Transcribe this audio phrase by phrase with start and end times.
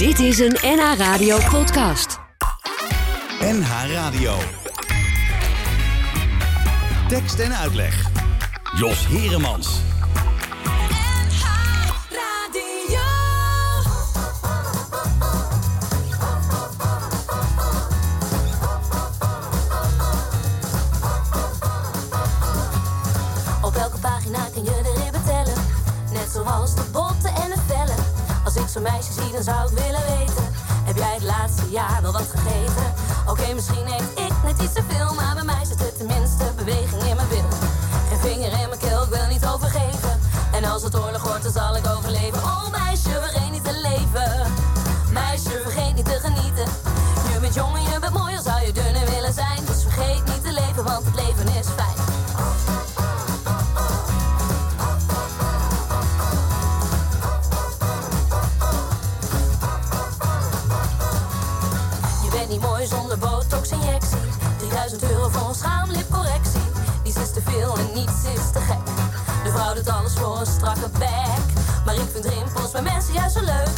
[0.00, 2.18] Dit is een NH Radio podcast.
[3.40, 4.34] NH Radio.
[7.08, 8.10] Tekst en uitleg.
[8.76, 9.80] Jos Heremans.
[23.62, 25.62] Op welke pagina kun je de ribben tellen?
[26.12, 27.19] Net zoals de vellen.
[28.72, 30.44] Zo'n meisje zie, dan zou ik willen weten.
[30.84, 32.94] Heb jij het laatste jaar wel wat gegeten?
[33.26, 37.02] Oké, misschien heeft ik net iets te veel, maar bij mij zit er tenminste beweging
[37.02, 37.48] in mijn wil.
[38.08, 40.20] Geen vinger in mijn keel, ik wil niet overgeven.
[40.52, 42.42] En als het oorlog wordt, dan zal ik overleven.
[42.42, 42.70] Oh
[70.40, 71.44] een strakke bek.
[71.84, 73.74] Maar ik vind rimpels bij mensen juist zo leuk.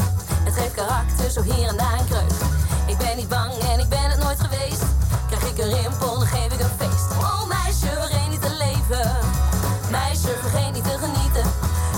[0.46, 2.32] Het geeft karakter, zo hier en daar een kreuk.
[2.86, 4.82] Ik ben niet bang en ik ben het nooit geweest.
[5.30, 7.08] Krijg ik een rimpel, dan geef ik een feest.
[7.18, 9.10] Oh meisje, vergeet niet te leven.
[9.90, 11.46] Meisje, vergeet niet te genieten.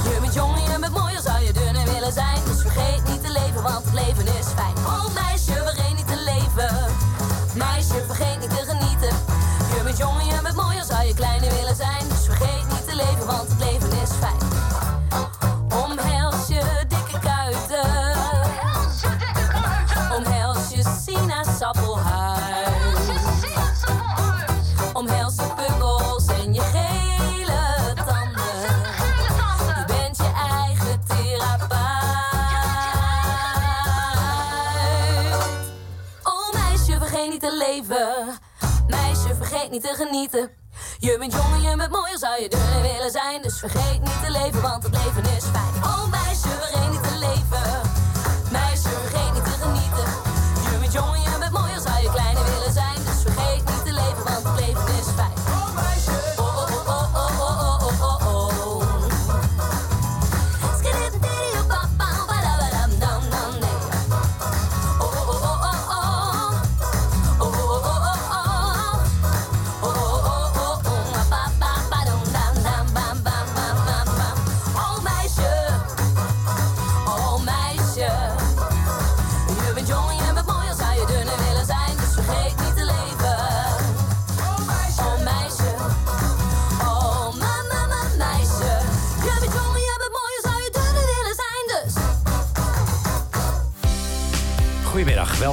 [0.04, 2.40] Je bent jong en je bent mooi, al zou je dunner willen zijn.
[2.44, 4.76] Dus vergeet niet te leven, want het leven is fijn.
[4.86, 6.74] Oh meisje, vergeet niet te leven.
[7.54, 9.14] Meisje, vergeet niet te genieten.
[9.74, 12.08] Je bent jong en je bent mooi, al zou je kleiner willen zijn.
[12.08, 13.93] Dus vergeet niet te leven, want het leven is
[39.80, 40.50] te genieten.
[40.98, 43.42] Je bent jong en je bent mooi, zou je dunner willen zijn.
[43.42, 45.84] Dus vergeet niet te leven, want het leven is fijn.
[45.84, 47.83] Oh meisje, vergeet niet te leven.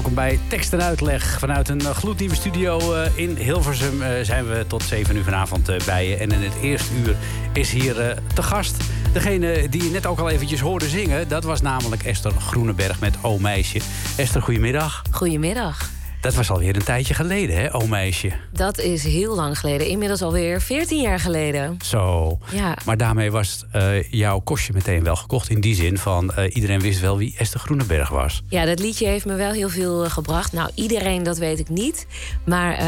[0.02, 1.40] Welkom bij Tekst en Uitleg.
[1.40, 5.72] Vanuit een eh, gloednieuwe studio eh, in Hilversum eh, zijn we tot 7 uur vanavond
[5.86, 6.16] bij je.
[6.16, 7.16] En in het eerste uur
[7.54, 7.94] is hier
[8.34, 8.76] te gast
[9.14, 11.28] degene die je net ook al eventjes hoorde zingen.
[11.28, 13.80] Dat was namelijk Esther Groeneberg met O Meisje.
[14.18, 15.02] Esther, goedemiddag.
[15.12, 16.01] Goedemiddag.
[16.22, 18.32] Dat was alweer een tijdje geleden, hè, O Meisje?
[18.52, 19.88] Dat is heel lang geleden.
[19.88, 21.78] Inmiddels alweer 14 jaar geleden.
[21.86, 22.38] Zo.
[22.52, 22.78] Ja.
[22.86, 25.50] Maar daarmee was eh, jouw kostje meteen wel gekocht.
[25.50, 28.44] In die zin van eh, iedereen wist wel wie Esther Groeneberg was.
[28.50, 30.54] Ja, dat liedje heeft me wel heel veel eh, gebracht.
[30.54, 32.08] Nou, iedereen, dat weet ik niet.
[32.46, 32.80] Maar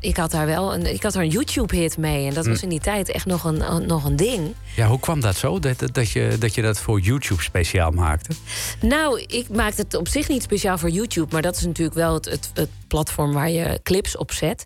[0.00, 2.26] ik had daar wel een, ik had er een YouTube-hit mee.
[2.26, 4.54] En dat was in die tijd echt nog een, nog een ding.
[4.76, 5.58] Ja, hoe kwam dat zo?
[5.58, 8.34] Dat, dat, dat je, dat je dat voor YouTube speciaal maakte?
[8.80, 11.32] Nou, ik maakte het op zich niet speciaal voor YouTube.
[11.32, 12.24] Maar dat is natuurlijk wel het,
[12.54, 14.64] het, het platform waar je clips op zet.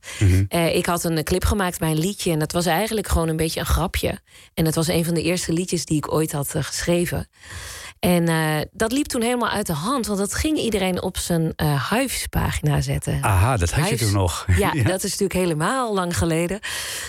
[0.49, 2.31] Eh, ik had een clip gemaakt bij een liedje.
[2.33, 4.21] En dat was eigenlijk gewoon een beetje een grapje.
[4.55, 7.29] En het was een van de eerste liedjes die ik ooit had eh, geschreven.
[7.99, 10.07] En eh, dat liep toen helemaal uit de hand.
[10.07, 13.19] Want dat ging iedereen op zijn eh Hives-pagina zetten.
[13.23, 14.47] Aha, dat had je toen nog.
[14.59, 16.61] Ja, dat is natuurlijk helemaal lang geleden.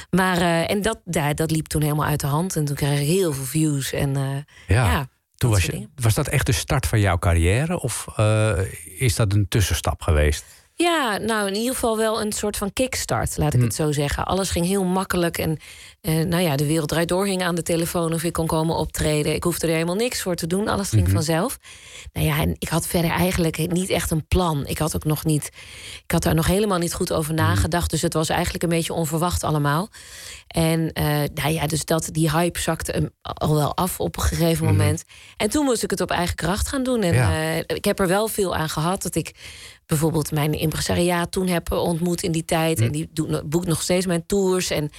[0.10, 2.56] Maar en dat, ja, dat liep toen helemaal uit de hand.
[2.56, 3.94] En toen kreeg ik heel veel views.
[3.94, 4.46] En Ja.
[4.68, 4.98] ja,
[5.36, 5.90] Toen dat was, je, dingen.
[5.96, 7.82] was dat echt de start van jouw carrière?
[7.82, 8.06] Of
[8.98, 10.46] is dat een tussenstap geweest?
[10.80, 14.26] Ja, nou in ieder geval wel een soort van kickstart, laat ik het zo zeggen.
[14.26, 15.58] Alles ging heel makkelijk en
[16.02, 18.76] eh, nou ja, de wereld draait door hing aan de telefoon of ik kon komen
[18.76, 19.34] optreden.
[19.36, 21.58] Ik hoefde er helemaal niks voor te doen, alles ging vanzelf.
[22.14, 24.66] Nou ja, en ik had verder eigenlijk niet echt een plan.
[24.68, 25.50] Ik had ook nog niet,
[26.04, 27.90] ik had daar nog helemaal niet goed over nagedacht.
[27.90, 29.90] Dus het was eigenlijk een beetje onverwacht allemaal.
[30.48, 34.66] En eh, nou ja, dus dat, die hype zakte al wel af op een gegeven
[34.66, 35.04] moment.
[35.38, 37.02] En toen moest ik het op eigen kracht gaan doen.
[37.02, 37.32] En Ja.
[37.32, 39.32] eh, ik heb er wel veel aan gehad dat ik
[39.88, 42.82] bijvoorbeeld mijn impresariaat toen heb ontmoet in die tijd.
[42.82, 44.70] En die doet, boekt nog steeds mijn tours.
[44.70, 44.90] En,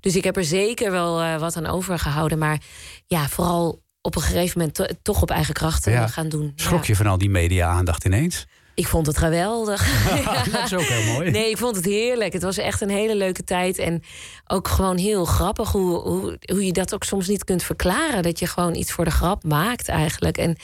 [0.00, 2.38] dus ik heb er zeker wel eh, wat aan overgehouden.
[2.38, 2.60] Maar
[3.06, 6.06] ja, vooral op een gegeven moment to- toch op eigen krachten Ja.
[6.06, 6.52] gaan doen.
[6.56, 6.86] Schrok Ja.
[6.86, 8.46] je van al die media-aandacht ineens?
[8.76, 10.04] Ik vond het geweldig.
[10.52, 11.30] dat is ook heel mooi.
[11.30, 12.32] Nee, ik vond het heerlijk.
[12.32, 13.78] Het was echt een hele leuke tijd.
[13.78, 14.02] En
[14.46, 18.22] ook gewoon heel grappig hoe, hoe, hoe je dat ook soms niet kunt verklaren.
[18.22, 20.38] Dat je gewoon iets voor de grap maakt eigenlijk.
[20.38, 20.56] En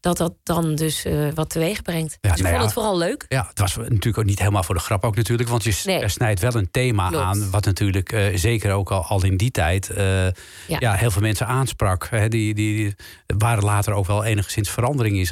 [0.00, 2.18] dat dat dan dus eh, wat teweeg brengt.
[2.20, 2.62] Ja, dus ik nou vond ja.
[2.64, 3.24] het vooral leuk.
[3.28, 5.48] Ja, het was natuurlijk ook niet helemaal voor de grap ook natuurlijk.
[5.48, 6.08] Want je Nee.
[6.08, 7.24] snijdt wel een thema Klopt.
[7.24, 7.50] aan...
[7.50, 9.90] wat natuurlijk eh, zeker ook al, al in die tijd...
[9.90, 10.26] eh,
[10.66, 10.92] ja.
[10.92, 12.06] heel veel mensen aansprak.
[12.10, 12.94] Hè, die, die, die
[13.38, 15.30] waren later ook wel enigszins verandering is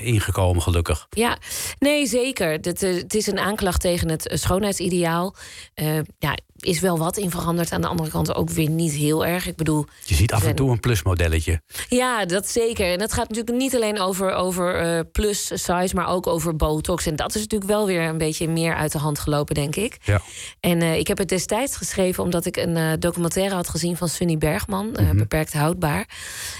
[0.00, 1.06] ingekomen, gelukkig.
[1.10, 1.38] Ja,
[1.78, 2.50] nee, zeker.
[2.52, 5.34] Het, eh, het is een aanklacht tegen het eh, schoonheidsideaal.
[5.74, 7.72] Eh ja, is wel wat in veranderd.
[7.72, 9.46] Aan de andere kant ook weer niet heel erg.
[9.46, 11.60] Ik bedoel, Je ziet af en toe een plusmodelletje.
[11.88, 12.92] Ja, dat zeker.
[12.92, 17.06] En dat gaat natuurlijk niet alleen over, over plus size, maar ook over botox.
[17.06, 19.96] En dat is natuurlijk wel weer een beetje meer uit de hand gelopen, denk ik.
[20.04, 20.20] Ja.
[20.60, 24.88] En ik heb het destijds geschreven omdat ik een documentaire had gezien van Sunny Bergman,
[24.90, 25.16] Mhm.
[25.16, 26.08] Beperkt Houdbaar.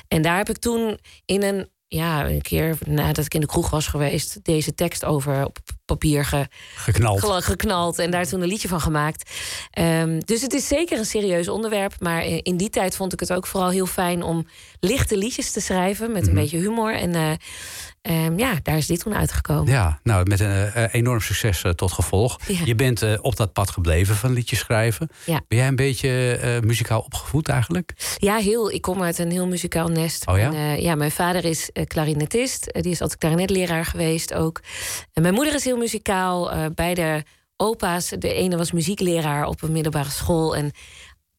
[0.08, 3.70] En daar heb ik toen in een, ja, een keer nadat ik in de kroeg
[3.70, 7.25] was geweest, deze tekst over op papier ge, Geknald.
[7.44, 9.31] Geknald en daar toen een liedje van gemaakt.
[9.70, 11.94] Ehm, dus het is zeker een serieus onderwerp.
[12.00, 14.46] Maar in in die tijd vond ik het ook vooral heel fijn om
[14.81, 16.41] lichte liedjes te schrijven met een Mhm.
[16.41, 16.94] beetje humor.
[16.94, 17.31] En eh,
[18.04, 19.72] ehm, ja, daar is dit toen uitgekomen.
[19.72, 22.38] Ja, nou, met een eh, enorm succes eh, tot gevolg.
[22.46, 22.58] Ja.
[22.64, 25.08] Je bent eh, op dat pad gebleven van liedjes schrijven.
[25.26, 25.40] Ja.
[25.48, 28.16] Ben jij een beetje eh, muzikaal opgevoed eigenlijk?
[28.16, 28.70] Ja, heel.
[28.70, 30.26] Ik kom uit een heel muzikaal nest.
[30.26, 30.44] Oh ja?
[30.44, 32.66] En, eh, ja, mijn vader is eh, klarinetist.
[32.66, 34.60] Eh, die is altijd klarinetleraar geweest ook.
[35.12, 36.52] En mijn moeder is heel muzikaal.
[36.52, 37.24] Eh, beide
[37.56, 38.08] opa's.
[38.08, 40.56] De ene was muziekleraar op een middelbare school.
[40.56, 40.70] En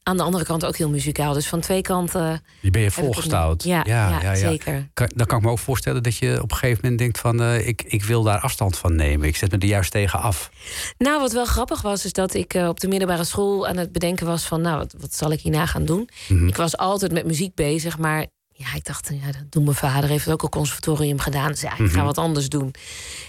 [0.08, 1.34] aan de andere kant ook heel muzikaal.
[1.34, 2.44] Dus van twee kanten.
[2.62, 3.64] Je ben je volgestouwd.
[3.64, 3.72] nu.
[3.72, 4.90] Ja, ja, zeker.
[4.94, 7.42] Kan, dan kan ik me ook voorstellen dat je op een gegeven moment denkt van...
[7.42, 9.28] eh, ik, ik wil daar afstand van nemen.
[9.28, 10.50] Ik zet me er juist tegen af.
[10.98, 13.92] Nou, wat wel grappig was, is dat ik eh, op de middelbare school aan het
[13.92, 16.10] bedenken was van, nou, wat, wat zal ik hierna gaan doen?
[16.28, 16.48] Mhm.
[16.48, 18.26] Ik was altijd met muziek bezig, maar
[18.58, 21.52] ja, ik dacht, ja, dat doet mijn vader, heeft ook een conservatorium gedaan.
[21.52, 22.06] Dus ja, ik ga Mhm.
[22.06, 22.74] wat anders doen.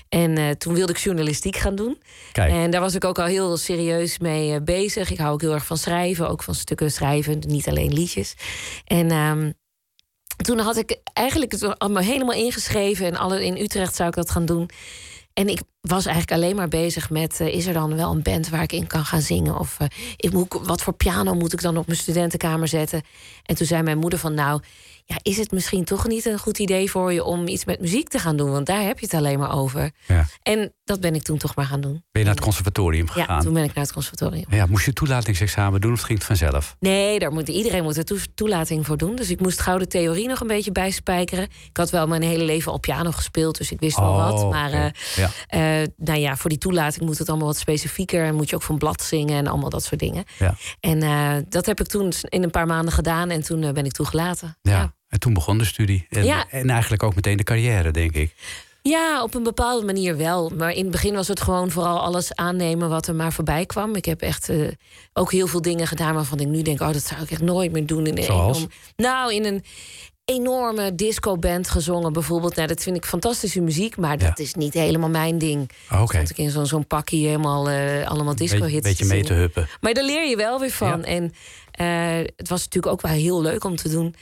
[0.08, 1.98] En eh, toen wilde ik journalistiek gaan doen.
[2.32, 2.52] Kijk.
[2.52, 5.10] En daar was ik ook al heel serieus mee eh, bezig.
[5.10, 8.34] Ik hou ook heel erg van schrijven, ook van stukken schrijven, niet alleen liedjes.
[8.84, 9.50] En ehm,
[10.36, 13.06] toen had ik eigenlijk het allemaal helemaal ingeschreven.
[13.06, 14.70] En alle, in Utrecht zou ik dat gaan doen.
[15.32, 17.40] En ik was eigenlijk alleen maar bezig met...
[17.40, 19.58] eh, is er dan wel een band waar ik in kan gaan zingen?
[19.58, 19.76] Of
[20.16, 23.02] ik moet, wat voor piano moet ik dan op mijn studentenkamer zetten?
[23.42, 24.34] En toen zei mijn moeder van...
[24.34, 24.60] nou,
[25.08, 27.24] ja, is het misschien toch niet een goed idee voor je...
[27.24, 28.50] om iets met muziek te gaan doen?
[28.50, 29.90] Want daar heb je het alleen maar over.
[30.06, 30.26] Ja.
[30.42, 31.92] En dat ben ik toen toch maar gaan doen.
[31.92, 33.40] Ben je naar het conservatorium Ja, gegaan?
[33.40, 34.44] toen ben ik naar het conservatorium.
[34.48, 36.76] Ja, moest je toelatingsexamen doen of ging het vanzelf?
[36.80, 39.16] Nee, daar moet, iedereen moet er toe- toelating voor doen.
[39.16, 41.44] Dus ik moest gauw de theorie nog een beetje bijspijkeren.
[41.44, 44.50] Ik had wel mijn hele leven al piano gespeeld, dus ik wist wel Oh, wat.
[44.50, 45.30] Maar eh, Ja.
[45.82, 48.24] eh, nou ja, voor die toelating moet het allemaal wat specifieker.
[48.24, 50.24] En moet je ook van blad zingen en allemaal dat soort dingen.
[50.38, 50.54] Ja.
[50.80, 53.30] En eh, dat heb ik toen in een paar maanden gedaan.
[53.30, 54.58] En toen ben ik toegelaten.
[54.62, 54.94] Ja.
[55.08, 56.06] En toen begon de studie.
[56.10, 56.46] En, Ja.
[56.50, 58.34] en eigenlijk ook meteen de carrière, denk ik.
[58.82, 60.50] Ja, op een bepaalde manier wel.
[60.56, 63.94] Maar in het begin was het gewoon vooral alles aannemen wat er maar voorbij kwam.
[63.96, 64.68] Ik heb echt eh,
[65.12, 67.72] ook heel veel dingen gedaan waarvan ik nu denk: oh, dat zou ik echt nooit
[67.72, 68.06] meer doen.
[68.06, 68.56] In een Zoals?
[68.56, 69.64] enorm- nou, in een
[70.24, 72.54] enorme discoband gezongen bijvoorbeeld.
[72.56, 74.44] Nou, dat vind ik fantastische muziek, maar dat Ja.
[74.44, 75.70] is niet helemaal mijn ding.
[75.92, 76.18] Oh, Oké.
[76.18, 79.68] Ik in zo'n zo'n pakje helemaal eh, allemaal disco Beetje, hits beetje mee te huppen.
[79.80, 80.98] Maar daar leer je wel weer van.
[80.98, 81.04] Ja.
[81.04, 81.32] En
[81.70, 84.14] eh, het was natuurlijk ook wel heel leuk om te doen.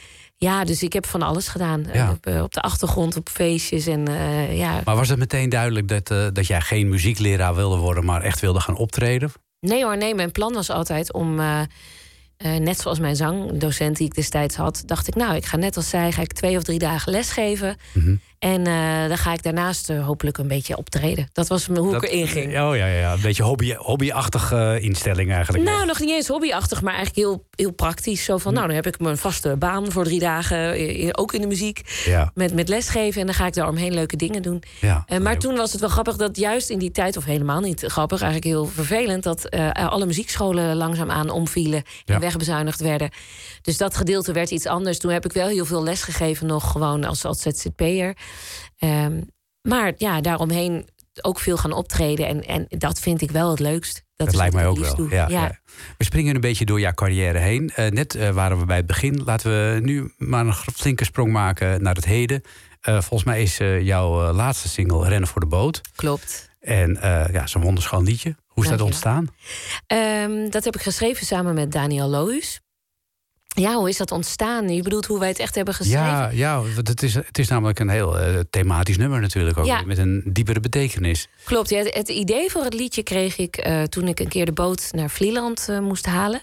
[0.45, 1.85] Ja, dus ik heb van alles gedaan.
[1.93, 1.93] Ja.
[1.93, 4.81] Eh, Op, eh, op de achtergrond, op feestjes en eh, ja.
[4.85, 8.05] Maar was het meteen duidelijk dat, dat jij geen muziekleraar wilde worden...
[8.05, 9.33] maar echt wilde gaan optreden?
[9.61, 10.15] Nee hoor, nee.
[10.15, 11.35] Mijn plan was altijd om,
[12.39, 15.89] net zoals mijn zangdocent die ik destijds had, dacht ik, nou, ik ga net als
[15.89, 17.77] zij, ga ik twee of drie dagen lesgeven.
[17.93, 18.15] Mhm.
[18.45, 21.29] En eh, dan ga ik daarnaast eh, hopelijk een beetje optreden.
[21.33, 22.47] Dat was hoe Dat- ik erin ging.
[22.47, 23.13] Oh ja, ja, ja.
[23.13, 25.65] Een beetje hobby, hobbyachtige instelling eigenlijk.
[25.65, 28.25] Nou, nog niet eens hobbyachtig, maar eigenlijk heel, heel praktisch.
[28.25, 28.57] Zo van, Hm.
[28.57, 32.03] nou, dan heb ik mijn vaste baan voor drie dagen, eh, ook in de muziek,
[32.05, 33.21] Ja, met, met lesgeven.
[33.21, 34.63] En dan ga ik daar omheen leuke dingen doen.
[34.81, 35.03] ja.
[35.07, 37.83] Eh, maar toen was het wel grappig dat juist in die tijd, of helemaal niet
[37.87, 42.19] grappig, eigenlijk heel vervelend, dat eh, alle muziekscholen langzaamaan omvielen en Ja.
[42.19, 43.11] wegbezuinigd werden.
[43.63, 44.99] Dus dat gedeelte werd iets anders.
[44.99, 48.17] Toen heb ik wel heel veel les gegeven, nog gewoon als, als ZZP'er.
[48.79, 49.21] Ehm,
[49.63, 50.89] maar ja, daaromheen
[51.21, 52.27] ook veel gaan optreden.
[52.27, 54.03] En, en dat vind ik wel het leukst.
[54.17, 55.07] Dat, lijkt mij ook wel.
[55.11, 55.59] Ja, ja.
[55.99, 57.71] We springen een beetje door jouw carrière heen.
[57.71, 59.23] Eh, net eh, waren we bij het begin.
[59.25, 62.43] Laten we nu maar een flinke sprong maken naar het heden.
[62.81, 65.81] Eh, volgens mij is jouw laatste single Rennen voor de Boot.
[65.95, 66.51] Klopt.
[66.61, 66.99] En
[67.33, 68.37] ja, zo'n wonderschoon liedje.
[68.47, 69.29] Hoe is dat ontstaan?
[69.87, 72.61] Ehm, dat heb ik geschreven samen met Daniel Lohuus.
[73.55, 74.69] Ja, hoe is dat ontstaan?
[74.69, 76.07] Je bedoelt hoe wij het echt hebben geschreven?
[76.07, 79.67] Ja, ja het, is, het is namelijk een heel eh, thematisch nummer natuurlijk ook.
[79.67, 79.83] Ja.
[79.83, 81.29] Met een diepere betekenis.
[81.45, 84.47] Klopt, ja, het, het idee voor het liedje kreeg ik eh, toen ik een keer
[84.47, 86.41] de boot naar Vlieland eh, moest halen.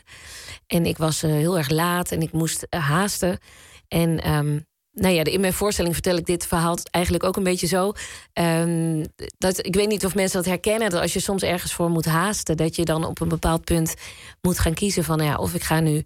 [0.68, 3.40] En ik was heel erg laat en ik moest haasten.
[3.88, 4.60] En ehm,
[4.94, 7.92] nou ja, in mijn voorstelling vertel ik dit verhaal eigenlijk ook een beetje zo.
[8.34, 9.06] Ehm,
[9.38, 10.90] dat, ik weet niet of mensen dat herkennen.
[10.90, 13.94] Dat als je soms ergens voor moet haasten, dat je dan op een bepaald punt
[14.42, 16.04] moet gaan kiezen van nou ja, of ik ga nu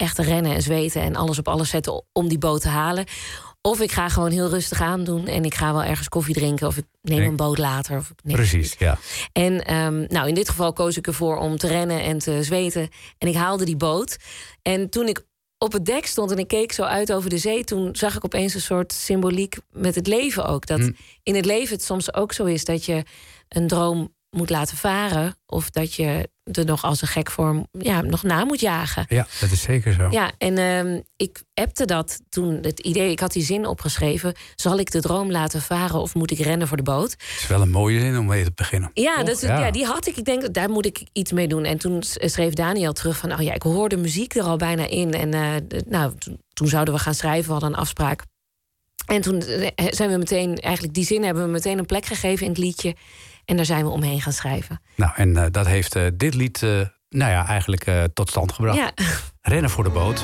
[0.00, 3.04] echt rennen en zweten en alles op alles zetten om die boot te halen.
[3.62, 6.76] Of ik ga gewoon heel rustig aandoen en ik ga wel ergens koffie drinken of
[6.76, 7.96] ik neem een boot later.
[7.96, 8.98] Of ik neem Precies, ja.
[9.32, 12.88] En ehm, nou, in dit geval koos ik ervoor om te rennen en te zweten.
[13.18, 14.16] En ik haalde die boot.
[14.62, 15.24] En toen ik
[15.58, 18.24] op het dek stond en ik keek zo uit over de zee, toen zag ik
[18.24, 20.66] opeens een soort symboliek met het leven ook.
[20.66, 20.92] Dat Hm.
[21.22, 23.02] in het leven het soms ook zo is dat je
[23.48, 25.34] een droom moet laten varen.
[25.46, 29.06] Of dat je er nog als een gek voor ja, nog na moet jagen.
[29.08, 30.08] Ja, dat is zeker zo.
[30.10, 34.34] Ja, en ehm, ik appte dat toen het idee, ik had die zin opgeschreven.
[34.54, 37.10] Zal ik de droom laten varen of moet ik rennen voor de boot?
[37.10, 38.90] Het is wel een mooie zin om mee te beginnen.
[38.94, 39.70] Ja, dat is, ja.
[39.70, 40.16] die had ik.
[40.16, 41.64] Ik denk, daar moet ik iets mee doen.
[41.64, 43.32] En toen schreef Daniel terug van...
[43.32, 45.12] oh ja, ik hoorde muziek er al bijna in.
[45.12, 48.24] En eh, nou, toen, toen zouden we gaan schrijven, we hadden een afspraak.
[49.06, 52.44] En toen eh, zijn we meteen, eigenlijk die zin hebben we meteen een plek gegeven
[52.44, 52.94] in het liedje.
[53.44, 54.80] En daar zijn we omheen gaan schrijven.
[54.96, 56.70] Nou, en eh, dat heeft eh, dit lied, eh,
[57.08, 58.76] nou ja, eigenlijk eh, tot stand gebracht.
[58.78, 58.92] Ja,
[59.42, 60.22] Rennen voor de boot.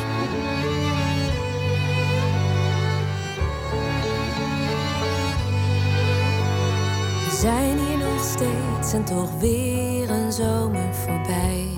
[7.25, 11.69] We zijn hier nog steeds en toch weer een zomer voorbij.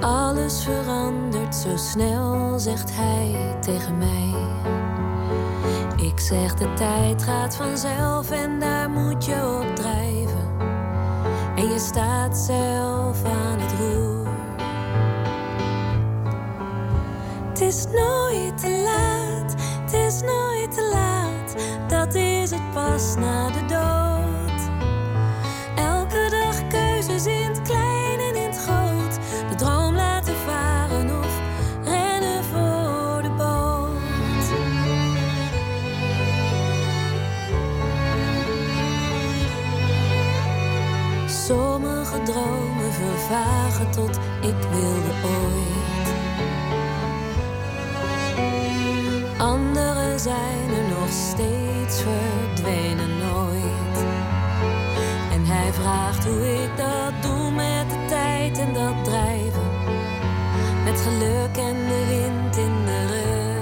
[0.00, 4.34] Alles verandert zo snel, zegt hij tegen mij.
[6.16, 10.50] Ik zeg de tijd gaat vanzelf en daar moet je op drijven.
[11.56, 14.28] En je staat zelf aan het roer.
[17.48, 21.54] Het is nooit te laat, het is nooit te laat.
[21.88, 23.64] Dat is het pas na de
[43.96, 46.08] tot ik wilde ooit.
[49.38, 54.04] Anderen zijn er nog steeds verdwenen nooit.
[55.32, 59.70] En hij vraagt hoe ik dat doe met de tijd en dat drijven.
[60.84, 63.54] Met geluk en de wind in de rug.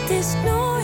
[0.00, 0.77] Het is nooit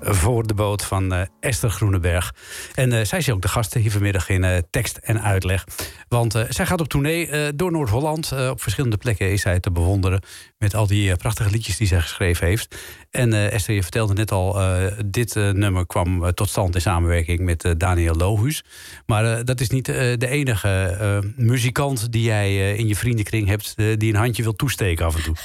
[0.00, 2.34] Voor de boot van eh, Esther Groeneberg.
[2.74, 5.64] En eh, zij is ook de gasten hier vanmiddag in eh, tekst en uitleg.
[6.08, 8.32] Want zij gaat op tournee door Noord-Holland.
[8.50, 10.20] Op verschillende plekken is zij te bewonderen.
[10.58, 12.76] Met al die prachtige liedjes die zij geschreven heeft.
[13.16, 16.80] En eh, Esther, je vertelde net al, eh, dit eh, nummer kwam tot stand in
[16.80, 18.64] samenwerking met Daniel Lohuus.
[19.06, 23.74] Maar dat is niet de enige muzikant die jij in je vriendenkring hebt...
[23.76, 25.34] die een handje wil toesteken af en toe.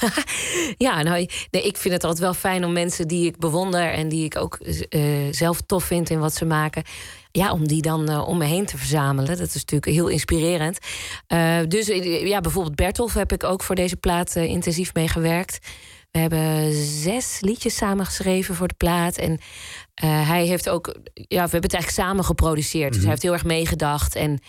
[0.76, 4.24] Ja, nou, ik vind het altijd wel fijn om mensen die ik bewonder en die
[4.24, 4.58] ik ook
[5.30, 6.82] zelf tof vind in wat ze maken.
[7.32, 9.36] Ja, om die dan om me heen te verzamelen.
[9.36, 10.78] Dat is natuurlijk heel inspirerend.
[11.68, 11.86] Dus
[12.24, 15.58] ja, bijvoorbeeld Bertolf heb ik ook voor deze plaat intensief mee gewerkt.
[16.12, 19.16] We hebben zes liedjes samengeschreven voor de plaat.
[19.16, 19.38] En
[19.94, 22.92] eh, hij heeft ook, ja, we hebben het eigenlijk samen geproduceerd.
[22.92, 24.16] Dus hij heeft heel erg meegedacht.
[24.16, 24.40] En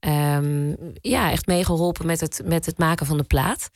[0.00, 3.70] ehm, ja, echt meegeholpen met het, met het maken van de plaat.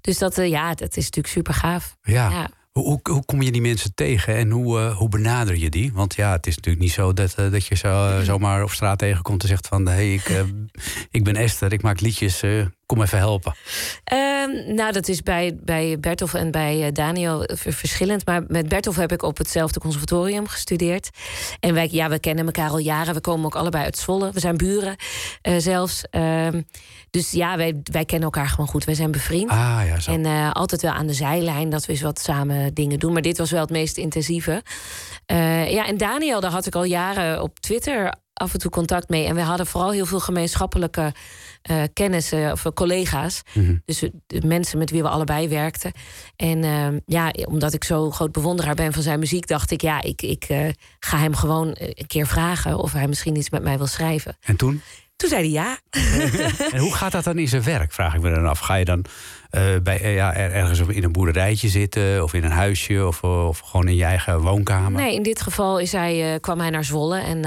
[0.00, 1.96] Dus dat, eh, ja, dat is natuurlijk super gaaf.
[2.02, 2.30] Ja.
[2.30, 2.48] Ja.
[2.72, 5.92] Hoe, hoe, kom je die mensen tegen en hoe, eh, hoe benader je die?
[5.92, 9.42] Want ja, het is natuurlijk niet zo dat, dat je zo, zomaar op straat tegenkomt
[9.42, 9.88] en zegt van...
[9.88, 10.44] hé, hey, ik,
[11.10, 12.42] ik ben Esther, ik maak liedjes,
[12.86, 13.54] Kom even helpen.
[14.04, 18.26] Ehm, nou, dat is bij, bij Bertolf en bij uh, Daniel verschillend.
[18.26, 21.10] Maar met Bertolf heb ik op hetzelfde conservatorium gestudeerd.
[21.60, 23.14] En wij, ja, we kennen elkaar al jaren.
[23.14, 24.32] We komen ook allebei uit Zwolle.
[24.32, 24.96] We zijn buren
[25.42, 26.04] uh, zelfs.
[26.10, 26.62] Ehm,
[27.10, 28.84] dus ja, wij, wij kennen elkaar gewoon goed.
[28.84, 29.50] Wij zijn bevriend.
[29.50, 30.12] Ah, ja, zo.
[30.12, 33.12] En uh, altijd wel aan de zijlijn dat we eens wat samen dingen doen.
[33.12, 34.62] Maar dit was wel het meest intensieve.
[35.68, 39.26] ja, en Daniel, daar had ik al jaren op Twitter af en toe contact mee.
[39.26, 41.12] En we hadden vooral heel veel gemeenschappelijke
[41.70, 43.42] uh, kennissen of collega's.
[43.52, 43.76] Mhm.
[43.84, 45.92] Dus de mensen met wie we allebei werkten.
[46.36, 50.02] En uh, ja, omdat ik zo groot bewonderaar ben van zijn muziek, dacht ik, ja,
[50.02, 53.76] ik, ik uh, ga hem gewoon een keer vragen of hij misschien iets met mij
[53.76, 54.36] wil schrijven.
[54.40, 54.82] En toen?
[55.16, 55.78] Toen zei hij ja.
[56.72, 58.58] en hoe gaat dat dan in zijn werk, vraag ik me dan af.
[58.58, 59.04] Ga je dan
[59.50, 63.58] uh, bij, uh, ja, ergens in een boerderijtje zitten of in een huisje of, of
[63.58, 65.02] gewoon in je eigen woonkamer?
[65.02, 67.40] Nee, in dit geval is hij, uh, kwam hij naar Zwolle en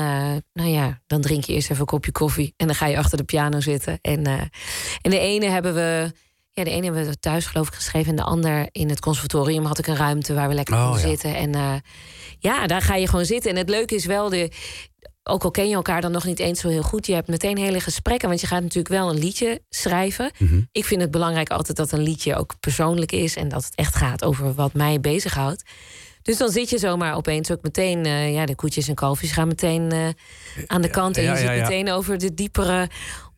[0.54, 3.18] nou ja, dan drink je eerst even een kopje koffie en dan ga je achter
[3.18, 3.98] de piano zitten.
[4.02, 4.26] En,
[5.02, 6.12] en de ene hebben we.
[6.52, 9.66] Ja, de ene hebben we thuis geloof ik geschreven en de ander in het conservatorium
[9.66, 11.08] had ik een ruimte waar we lekker oh, konden ja.
[11.08, 11.36] zitten.
[11.36, 11.82] En
[12.40, 13.52] ja, daar ga je gewoon zitten.
[13.52, 14.52] En het leuke is wel de,
[15.30, 17.58] ook al ken je elkaar dan nog niet eens zo heel goed, je hebt meteen
[17.58, 18.28] hele gesprekken.
[18.28, 20.32] Want je gaat natuurlijk wel een liedje schrijven.
[20.38, 20.68] Mm -hmm.
[20.72, 23.96] Ik vind het belangrijk altijd dat een liedje ook persoonlijk is en dat het echt
[23.96, 25.64] gaat over wat mij bezighoudt.
[26.22, 29.48] Dus dan zit je zomaar opeens ook meteen, uh, ja, de koetjes en kalfjes gaan
[29.48, 30.08] meteen uh,
[30.68, 31.18] aan de kant.
[31.18, 32.90] En ja, je ja, zit meteen over de diepere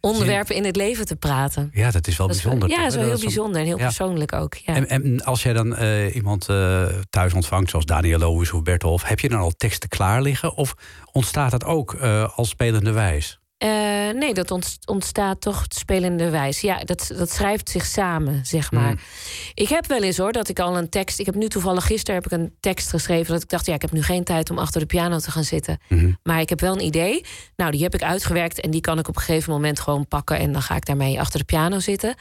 [0.01, 1.70] onderwerpen in het leven te praten.
[1.74, 2.70] Ja, dat is wel Dat is bijzonder.
[2.70, 3.84] ja, dat is wel heel bijzonder en heel ja.
[3.84, 4.55] persoonlijk ook.
[4.55, 4.75] Ja.
[4.75, 9.03] En, en als jij dan eh, iemand eh, thuis ontvangt, zoals Daniel Loos of Bertolf,
[9.03, 10.55] heb je dan al teksten klaar liggen?
[10.55, 10.74] Of
[11.12, 13.40] ontstaat dat ook eh, als spelende wijs?
[13.62, 13.70] Eh,
[14.13, 16.62] nee, dat ont- ontstaat toch spelende wijs.
[16.62, 18.91] Ja, dat, dat schrijft zich samen, zeg maar.
[18.91, 19.00] Mm.
[19.53, 21.20] Ik heb wel eens hoor dat ik al een tekst.
[21.20, 23.34] Ik heb nu toevallig gisteren heb ik een tekst geschreven.
[23.34, 25.44] Dat ik dacht, ja, ik heb nu geen tijd om achter de piano te gaan
[25.44, 25.77] zitten.
[25.89, 26.12] Mhm.
[26.24, 27.25] Maar ik heb wel een idee.
[27.56, 30.38] Nou, die heb ik uitgewerkt en die kan ik op een gegeven moment gewoon pakken.
[30.38, 32.15] En dan ga ik daarmee achter de piano zitten.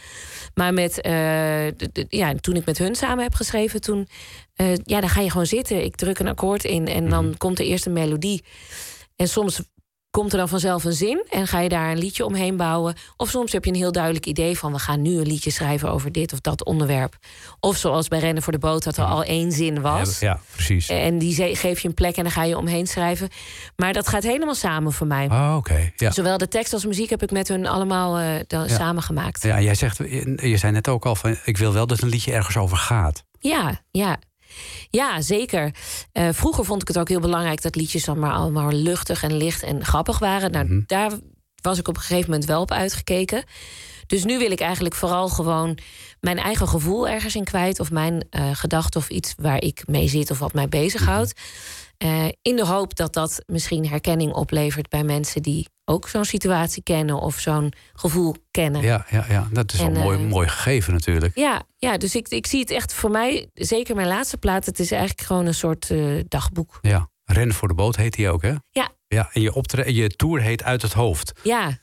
[0.55, 4.09] Maar met, eh, de- de- ja, toen ik met hun samen heb geschreven, toen.
[4.55, 5.85] eh, ja, dan ga je gewoon zitten.
[5.85, 8.45] Ik druk een akkoord in en dan komt er eerst een melodie.
[9.17, 9.61] En soms
[10.11, 12.95] komt er dan vanzelf een zin en ga je daar een liedje omheen bouwen.
[13.17, 14.73] Of soms heb je een heel duidelijk idee van...
[14.73, 17.17] we gaan nu een liedje schrijven over dit of dat onderwerp.
[17.61, 20.19] Of zoals bij Rennen voor de Boot, dat er al één zin was.
[20.19, 20.89] Ja, precies.
[20.89, 23.29] En die geef je een plek en dan ga je omheen schrijven.
[23.77, 25.27] Maar dat gaat helemaal samen voor mij.
[25.27, 25.93] Oh, oké.
[25.97, 26.11] Ja.
[26.11, 28.75] Zowel de tekst als muziek heb ik met hun allemaal eh, dan Ja.
[28.77, 29.43] samen gemaakt.
[29.43, 29.97] ja, jij zegt,
[30.37, 33.25] je zei net ook al van, ik wil wel dat een liedje ergens over gaat.
[33.39, 34.19] Ja, ja.
[34.91, 35.75] Ja, zeker.
[36.13, 39.37] Eh, vroeger vond ik het ook heel belangrijk dat liedjes dan maar allemaal luchtig en
[39.37, 40.51] licht en grappig waren.
[40.51, 40.81] Nou, Mhm.
[40.87, 41.13] daar
[41.63, 43.45] was ik op een gegeven moment wel op uitgekeken.
[44.07, 45.79] Dus nu wil ik eigenlijk vooral gewoon
[46.21, 47.81] mijn eigen gevoel ergens in kwijt.
[47.81, 51.33] Of mijn eh gedachte of iets waar ik mee zit of wat mij bezighoudt.
[52.01, 56.83] Eh, in de hoop dat dat misschien herkenning oplevert bij mensen die ook zo'n situatie
[56.83, 58.83] kennen of zo'n gevoel kennen.
[58.83, 59.49] Ja, ja, ja.
[59.53, 61.37] dat is En, wel mooi, eh, mooi gegeven natuurlijk.
[61.37, 64.79] Ja, ja dus ik, ik zie het echt voor mij, zeker mijn laatste plaat, het
[64.79, 66.79] is eigenlijk gewoon een soort eh, dagboek.
[66.81, 67.09] Ja.
[67.25, 68.55] Ren voor de boot heet die ook, hè?
[68.71, 68.89] Ja.
[69.07, 71.33] Ja, en je, optre je tour heet Uit het Hoofd.
[71.43, 71.79] Ja,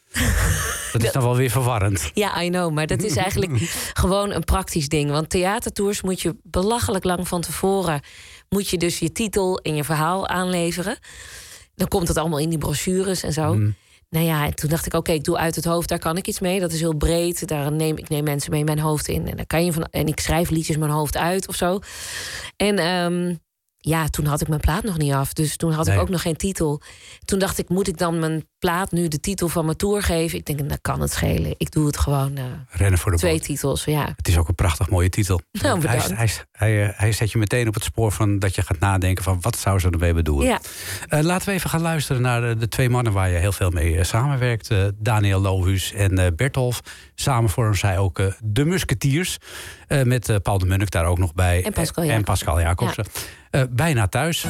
[0.91, 2.11] Dat is dan wel weer verwarrend.
[2.13, 2.73] ja, I know.
[2.73, 3.51] Maar dat is eigenlijk
[4.03, 5.11] gewoon een praktisch ding.
[5.11, 8.01] Want theatertours moet je belachelijk lang van tevoren...
[8.49, 10.97] moet je dus je titel en je verhaal aanleveren.
[11.75, 13.53] Dan komt het allemaal in die brochures en zo.
[13.53, 13.71] Mhm.
[14.09, 16.27] Nou ja, en toen dacht ik, oké, ik doe uit het hoofd, daar kan ik
[16.27, 16.59] iets mee.
[16.59, 17.47] Dat is heel breed.
[17.47, 19.27] Daar neem, ik neem mensen mee mijn hoofd in.
[19.27, 21.79] En, daar kan je van, en ik schrijf liedjes mijn hoofd uit of zo.
[22.55, 23.35] En ehm,
[23.77, 25.33] ja, toen had ik mijn plaat nog niet af.
[25.33, 25.95] Dus toen had Nee.
[25.95, 26.81] ik ook nog geen titel.
[27.25, 30.37] Toen dacht ik, moet ik dan mijn plaat nu de titel van mijn tour geven?
[30.37, 31.53] Ik denk, dat kan het schelen.
[31.57, 33.41] Ik doe het gewoon eh, Rennen voor de twee boot.
[33.43, 33.85] titels.
[33.85, 34.13] Ja.
[34.15, 35.41] Het is ook een prachtig mooie titel.
[35.61, 38.79] Nou, hij, hij, hij, hij zet je meteen op het spoor van dat je gaat
[38.79, 40.47] nadenken van wat zou ze ermee bedoelen.
[40.47, 40.59] ja.
[41.07, 43.69] Eh, laten we even gaan luisteren naar de, de twee mannen waar je heel veel
[43.69, 44.69] mee eh, samenwerkt.
[44.71, 46.81] Eh, Daniel Lohuus en eh, Bertolf.
[47.15, 49.37] Samen vormen zij ook eh, de Musketeers.
[49.87, 51.63] Eh, met eh, Paul de Munnik daar ook nog bij.
[51.63, 52.27] En Pascal en Jacobs.
[52.29, 53.05] Pascal Jacobsen.
[53.49, 54.45] Eh, bijna thuis.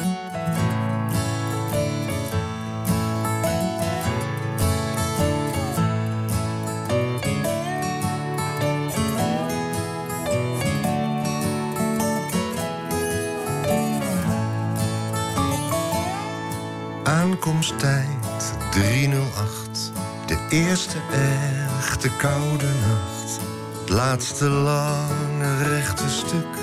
[17.28, 19.92] Aankomsttijd 308.
[20.26, 23.40] De eerste echte koude nacht.
[23.80, 26.56] Het laatste lange rechte stuk.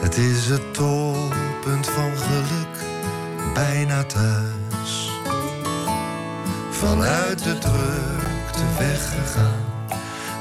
[0.00, 2.84] Het is het toppunt van geluk.
[3.54, 5.10] Bijna thuis.
[6.70, 9.64] Vanuit de drukte weggegaan.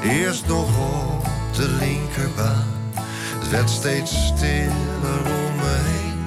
[0.03, 2.91] Eerst nog op de linkerbaan.
[3.39, 6.25] Het werd steeds stiller om me heen.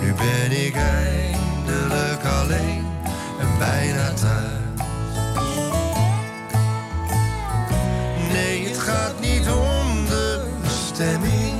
[0.00, 0.74] Nu ben ik
[1.68, 2.86] eindelijk alleen
[3.40, 4.86] en bijna thuis.
[8.32, 11.56] Nee, het gaat niet om de stemming.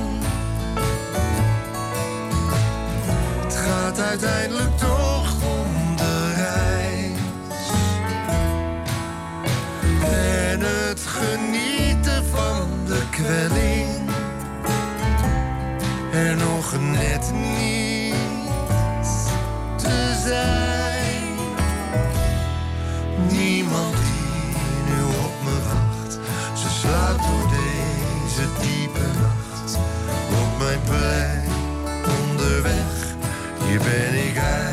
[3.43, 7.17] Het gaat uiteindelijk toch om de reis.
[10.11, 14.09] En het genieten van de kwelling.
[16.11, 17.88] En nog net niet.
[23.29, 26.19] Niemand die nu op me wacht,
[26.59, 29.77] ze slaapt door deze diepe nacht.
[30.41, 31.43] Op mijn plek
[32.19, 33.15] onderweg.
[33.65, 34.68] Hier ben ik eigenlijk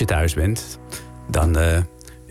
[0.00, 0.78] je thuis bent,
[1.26, 1.78] dan eh,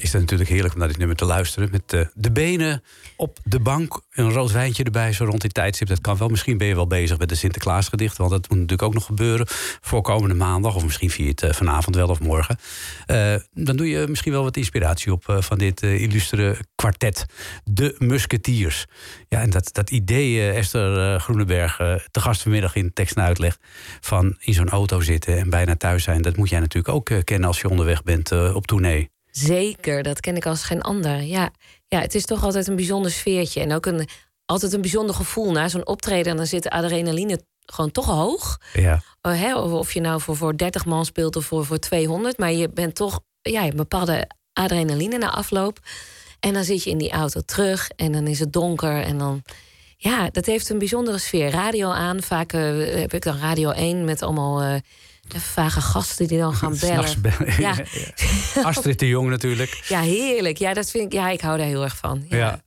[0.02, 1.70] is het natuurlijk heerlijk om naar dit nummer te luisteren.
[1.72, 2.84] Met eh, de benen
[3.16, 5.88] op de bank, een rood wijntje erbij, zo rond die tijdstip.
[5.88, 6.28] Dat kan wel.
[6.28, 8.18] Misschien ben je wel bezig met de Sinterklaasgedicht.
[8.18, 9.46] Want dat moet natuurlijk ook nog gebeuren
[9.82, 10.76] voor komende maandag.
[10.76, 12.58] Of misschien je het eh, vanavond wel of morgen.
[13.06, 17.26] Eh, dan doe je misschien wel wat inspiratie op van dit illustere kwartet.
[17.64, 18.86] De Musketiers.
[19.28, 21.78] Ja, en dat, dat idee, Esther Groeneberg,
[22.12, 23.58] te gast vanmiddag in tekst en uitleg.
[24.00, 26.22] Van in zo'n auto zitten en bijna thuis zijn.
[26.22, 29.10] Dat moet jij natuurlijk ook kennen als je onderweg bent op tournee.
[29.46, 31.22] Zeker, dat ken ik als geen ander.
[31.22, 31.52] Ja,
[31.88, 33.62] ja, het is toch altijd een bijzonder sfeertje.
[33.62, 34.08] En ook een,
[34.46, 35.52] altijd een bijzonder gevoel.
[35.52, 38.60] Na zo'n optreden, dan zit de adrenaline gewoon toch hoog.
[38.74, 39.02] Ja.
[39.22, 42.38] Oh, hè, of je nou voor, voor 30 man speelt of voor, voor 200.
[42.38, 45.80] Maar je bent toch, ja, een bepaalde adrenaline na afloop.
[46.40, 49.02] En dan zit je in die auto terug en dan is het donker.
[49.02, 49.44] En dan,
[49.98, 51.50] ja, dat heeft een bijzondere sfeer.
[51.50, 52.62] Radio aan, vaak eh,
[53.00, 54.80] heb ik dan Radio 1 met allemaal
[55.34, 57.22] eh, vage gasten die dan gaan bellen.
[57.22, 57.54] Bellen.
[57.58, 57.76] Ja.
[58.64, 59.82] Astrid de Jong natuurlijk.
[59.88, 60.58] Ja, heerlijk.
[60.58, 62.26] Ja, dat vind ik, ja, ik hou daar heel erg van.
[62.30, 62.38] Ja.
[62.38, 62.62] Ja.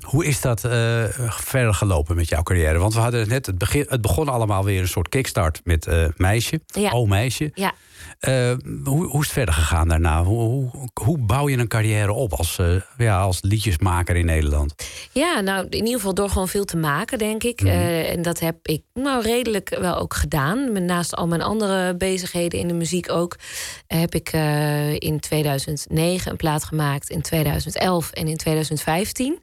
[0.00, 2.78] Hoe is dat eh, verder gelopen met jouw carrière?
[2.78, 5.86] Want we hadden het net, het, begin, het begon allemaal weer een soort kickstart met
[5.86, 6.60] eh, Meisje.
[6.66, 6.90] Ja.
[6.90, 7.50] Oh Meisje.
[7.54, 7.72] Ja.
[8.18, 8.52] Eh,
[8.84, 10.24] hoe, hoe is het verder gegaan daarna?
[10.24, 12.66] Hoe, hoe, hoe bouw je een carrière op als, eh,
[12.98, 14.74] ja, als liedjesmaker in Nederland?
[15.12, 17.60] Ja, nou, in ieder geval door gewoon veel te maken, denk ik.
[17.60, 17.70] Mhm.
[17.70, 20.84] Eh, en dat heb ik nou redelijk wel ook gedaan.
[20.84, 23.36] Naast al mijn andere bezigheden in de muziek ook...
[23.86, 24.32] heb ik
[24.98, 29.38] in 2009 een plaat gemaakt, in 2011 en in 2015...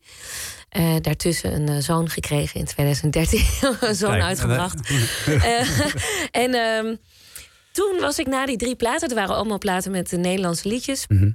[0.73, 3.45] Eh, daartussen een zoon gekregen in 2013.
[3.79, 4.79] een zoon uitgebracht.
[5.25, 5.69] Eh,
[6.43, 6.95] en ehm,
[7.73, 9.07] toen was ik na die drie platen...
[9.07, 11.05] het waren allemaal platen met de Nederlandse liedjes...
[11.07, 11.31] Mhm.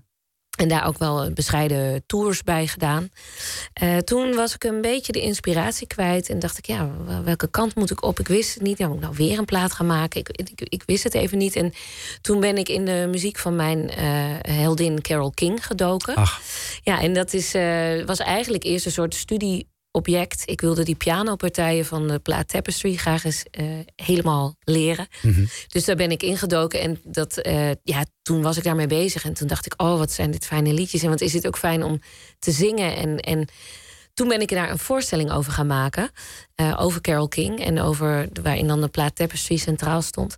[0.58, 3.08] En daar ook wel bescheiden tours bij gedaan.
[3.72, 6.28] Eh, toen was ik een beetje de inspiratie kwijt.
[6.28, 8.20] En dacht ik, ja, wel- welke kant moet ik op?
[8.20, 8.78] Ik wist het niet.
[8.78, 10.20] Ja, moet ik nou weer een plaat gaan maken?
[10.20, 11.56] Ik, ik, ik wist het even niet.
[11.56, 11.72] En
[12.20, 14.06] toen ben ik in de muziek van mijn eh,
[14.40, 16.14] heldin Carol King gedoken.
[16.14, 16.40] Ach,
[16.82, 19.14] Ja, en dat is, eh, was eigenlijk eerst een soort
[19.98, 20.42] studieobject.
[20.50, 25.06] Ik wilde die pianopartijen van de plaat Tapestry graag eens eh, helemaal leren.
[25.68, 26.80] Dus daar ben ik ingedoken.
[26.80, 29.24] En dat, eh, ja, toen was ik daarmee bezig.
[29.24, 31.02] En toen dacht ik, oh, wat zijn dit fijne liedjes.
[31.02, 32.00] En wat is het ook fijn om
[32.38, 32.96] te zingen.
[32.96, 33.48] En, en
[34.14, 36.10] toen ben ik daar een voorstelling over gaan maken.
[36.54, 40.36] eh, over Carole King en over waarin dan de plaat Tapestry centraal stond.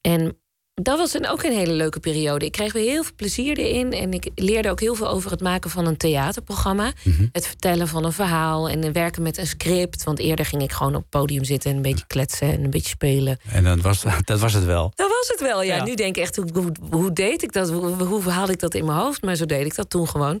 [0.00, 0.39] En
[0.82, 2.44] dat was een, ook een hele leuke periode.
[2.44, 3.92] Ik kreeg weer heel veel plezier erin.
[3.92, 6.92] En ik leerde ook heel veel over het maken van een theaterprogramma.
[7.32, 10.04] Het vertellen van een verhaal en werken met een script.
[10.04, 12.70] Want eerder ging ik gewoon op het podium zitten en een beetje kletsen en een
[12.70, 13.38] beetje spelen.
[13.52, 14.92] En dan was, dat was het wel.
[14.94, 15.76] Dat was het wel, ja.
[15.76, 15.84] Ja.
[15.84, 17.70] Nu denk ik echt, hoe, hoe, hoe deed ik dat?
[17.70, 19.22] Hoe, hoe haalde ik dat in mijn hoofd?
[19.22, 20.40] Maar zo deed ik dat toen gewoon.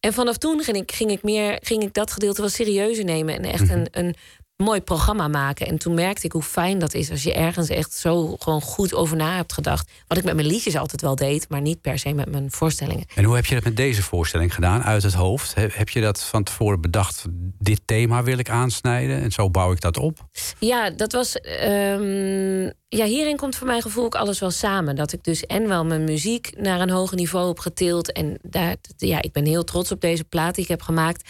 [0.00, 3.34] En vanaf toen ging ik, ging ik, meer, ging ik dat gedeelte wel serieuzer nemen.
[3.34, 4.14] En echt een, een
[4.60, 5.66] mooi programma maken.
[5.66, 8.94] En toen merkte ik hoe fijn dat is als je ergens echt zo gewoon goed
[8.94, 9.90] over na hebt gedacht.
[10.06, 13.04] Wat ik met mijn liedjes altijd wel deed, maar niet per se met mijn voorstellingen.
[13.14, 15.54] En hoe heb je dat met deze voorstelling gedaan, uit het hoofd?
[15.54, 17.24] He- Heb je dat van tevoren bedacht,
[17.58, 19.20] dit thema wil ik aansnijden...
[19.22, 20.18] en zo bouw ik dat op?
[20.58, 21.36] Ja, dat was.
[21.40, 24.96] ehm, ja, hierin komt voor mijn gevoel ook alles wel samen.
[24.96, 28.12] Dat ik dus en wel mijn muziek naar een hoger niveau heb getild.
[28.12, 31.28] En daar, ja, ik ben heel trots op deze plaat die ik heb gemaakt.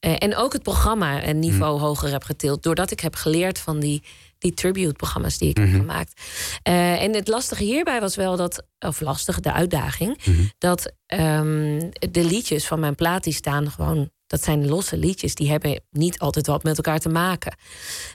[0.00, 2.62] Eh, en ook het programma een niveau hoger heb getild.
[2.62, 4.02] Doordat ik heb geleerd van die,
[4.38, 6.20] die tribute-programma's die ik heb gemaakt.
[6.62, 8.62] Eh, en het lastige hierbij was wel dat.
[8.78, 10.18] Of lastig, de uitdaging.
[10.58, 14.10] Dat ehm, de liedjes van mijn plaat die staan gewoon.
[14.26, 17.56] Dat zijn losse liedjes, die hebben niet altijd wat met elkaar te maken.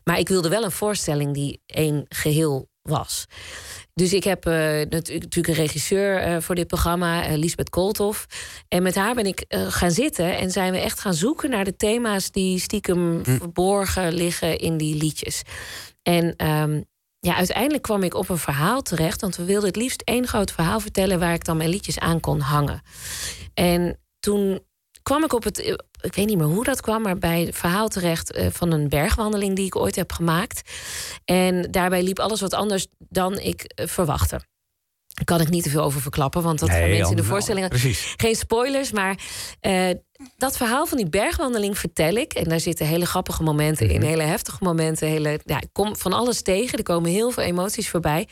[0.04, 3.26] Maar ik wilde wel een voorstelling die één geheel was.
[3.94, 4.54] Dus ik heb eh,
[4.90, 8.26] natu- natuurlijk een regisseur eh, voor dit programma, eh, Lisbeth Koolthof.
[8.68, 11.76] En met haar ben ik gaan zitten en zijn we echt gaan zoeken naar de
[11.76, 15.42] thema's die stiekem verborgen liggen in die liedjes.
[16.02, 16.82] En ehm,
[17.20, 20.52] ja, uiteindelijk kwam ik op een verhaal terecht, want we wilden het liefst één groot
[20.52, 22.82] verhaal vertellen waar ik dan mijn liedjes aan kon hangen.
[23.54, 24.60] En toen
[25.08, 25.58] kwam ik op het.
[26.02, 28.90] Ik weet niet meer hoe dat kwam, maar bij het verhaal terecht eh, van een
[28.90, 30.72] bergwandeling die ik ooit heb gemaakt.
[31.26, 34.42] En daarbij liep alles wat anders dan ik eh, verwachtte.
[35.08, 37.24] Daar kan ik niet te veel over verklappen, want dat gaan Nee, mensen in de
[37.24, 37.72] voorstellingen.
[38.24, 39.20] Geen spoilers, maar
[39.60, 39.90] eh,
[40.38, 42.34] dat verhaal van die bergwandeling vertel ik.
[42.34, 45.08] En daar zitten hele grappige momenten in, hele heftige momenten.
[45.08, 46.78] Hele, ja, ik kom van alles tegen.
[46.78, 48.28] Er komen heel veel emoties voorbij.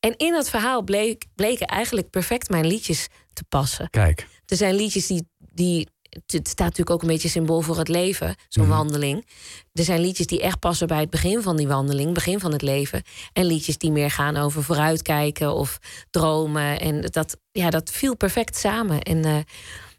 [0.00, 3.90] En in dat verhaal bleek, bleken eigenlijk perfect mijn liedjes te passen.
[3.90, 4.26] Kijk.
[4.46, 5.28] Er zijn liedjes die.
[5.38, 5.88] die
[6.26, 9.26] het staat natuurlijk ook een beetje symbool voor het leven, zo'n wandeling.
[9.72, 12.62] Er zijn liedjes die echt passen bij het begin van die wandeling, begin van het
[12.62, 13.02] leven.
[13.32, 15.78] En liedjes die meer gaan over vooruitkijken of
[16.10, 16.80] dromen.
[16.80, 19.00] En dat, ja, dat viel perfect samen.
[19.00, 19.36] En eh,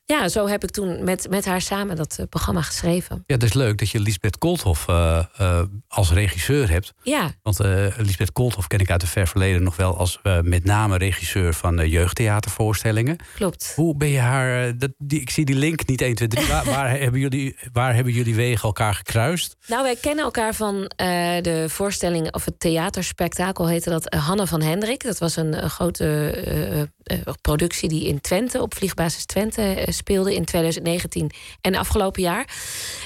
[0.05, 3.23] ja, zo heb ik toen met, met haar samen dat eh, programma geschreven.
[3.27, 6.93] Ja, het is leuk dat je Lisbeth Koolthof eh, eh, als regisseur hebt.
[7.03, 7.59] Ja, Want
[7.97, 9.97] Lisbeth Koolthof ken ik uit het ver verleden nog wel...
[9.97, 13.17] als met name regisseur van jeugdtheatervoorstellingen.
[13.35, 13.73] klopt.
[13.75, 14.77] Hoe ben je haar...
[14.77, 16.47] dat, die, ik zie die link niet 1, 2, 3.
[16.47, 19.55] Waar, waar, hebben jullie, waar hebben jullie wegen elkaar gekruist?
[19.67, 20.91] Nou, wij kennen elkaar van
[21.41, 25.03] de voorstelling, of het theaterspektakel heette dat, Hanne van Hendrik.
[25.03, 26.89] Dat was een, grote
[27.41, 32.47] productie die in Twente, op vliegbasis Twente, eh, speelde in 2019 en afgelopen jaar.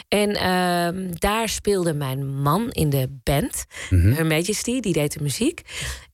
[0.08, 5.62] En ehm, daar speelde mijn man in de band, Her Majesty, die deed de muziek.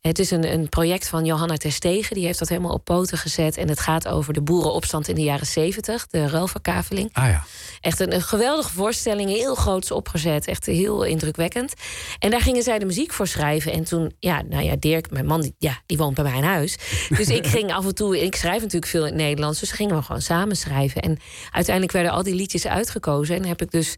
[0.07, 3.57] Het is een, een project van Johanna Terstegen, die heeft dat helemaal op poten gezet.
[3.57, 7.09] En het gaat over de boerenopstand in de jaren 70, de ruilverkaveling.
[7.13, 7.43] Ah ja.
[7.81, 11.73] Echt een, een geweldige voorstelling, heel groots opgezet, echt heel indrukwekkend.
[12.19, 13.71] En daar gingen zij de muziek voor schrijven.
[13.71, 16.43] En toen, ja, nou ja, Dirk, mijn man, die, ja, die woont bij mij in
[16.43, 16.77] huis.
[17.09, 19.95] Dus ik ging af en toe, ik schrijf natuurlijk veel in het Nederlands, dus gingen
[19.95, 21.01] we gewoon samen schrijven.
[21.01, 21.17] En
[21.51, 23.35] uiteindelijk werden al die liedjes uitgekozen.
[23.35, 23.95] En heb ik dus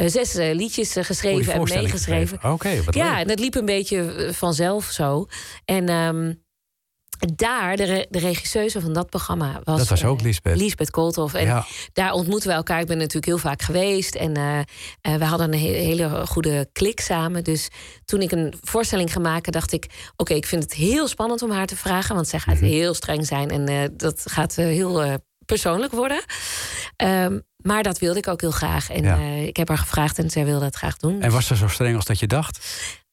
[0.00, 1.90] eh, zes eh, liedjes eh, geschreven en meegeschreven.
[1.90, 2.52] geschreven.
[2.52, 5.26] Oké, wat Ja, en dat liep een beetje vanzelf zo.
[5.64, 6.32] En eehm,
[7.34, 9.78] daar, de, re- de regisseuse van dat programma was...
[9.78, 10.56] Dat was ook eh, Lisbeth.
[10.56, 11.34] Lisbeth Koolthof.
[11.34, 11.66] En Ja.
[11.92, 12.80] daar ontmoeten we elkaar.
[12.80, 14.14] Ik ben natuurlijk heel vaak geweest.
[14.14, 14.58] En eh,
[15.00, 17.44] eh, we hadden een he- hele goede klik samen.
[17.44, 17.68] Dus
[18.04, 19.86] toen ik een voorstelling ging maken, dacht ik...
[20.16, 22.14] oké, ik vind het heel spannend om haar te vragen.
[22.14, 22.64] Want zij gaat Mhm.
[22.64, 23.50] heel streng zijn.
[23.50, 26.24] En dat gaat heel persoonlijk worden.
[26.96, 28.90] Ehm, maar dat wilde ik ook heel graag.
[28.90, 29.16] En Ja.
[29.46, 31.22] ik heb haar gevraagd en zij wilde het graag doen.
[31.22, 32.58] En was ze zo streng als dat je dacht?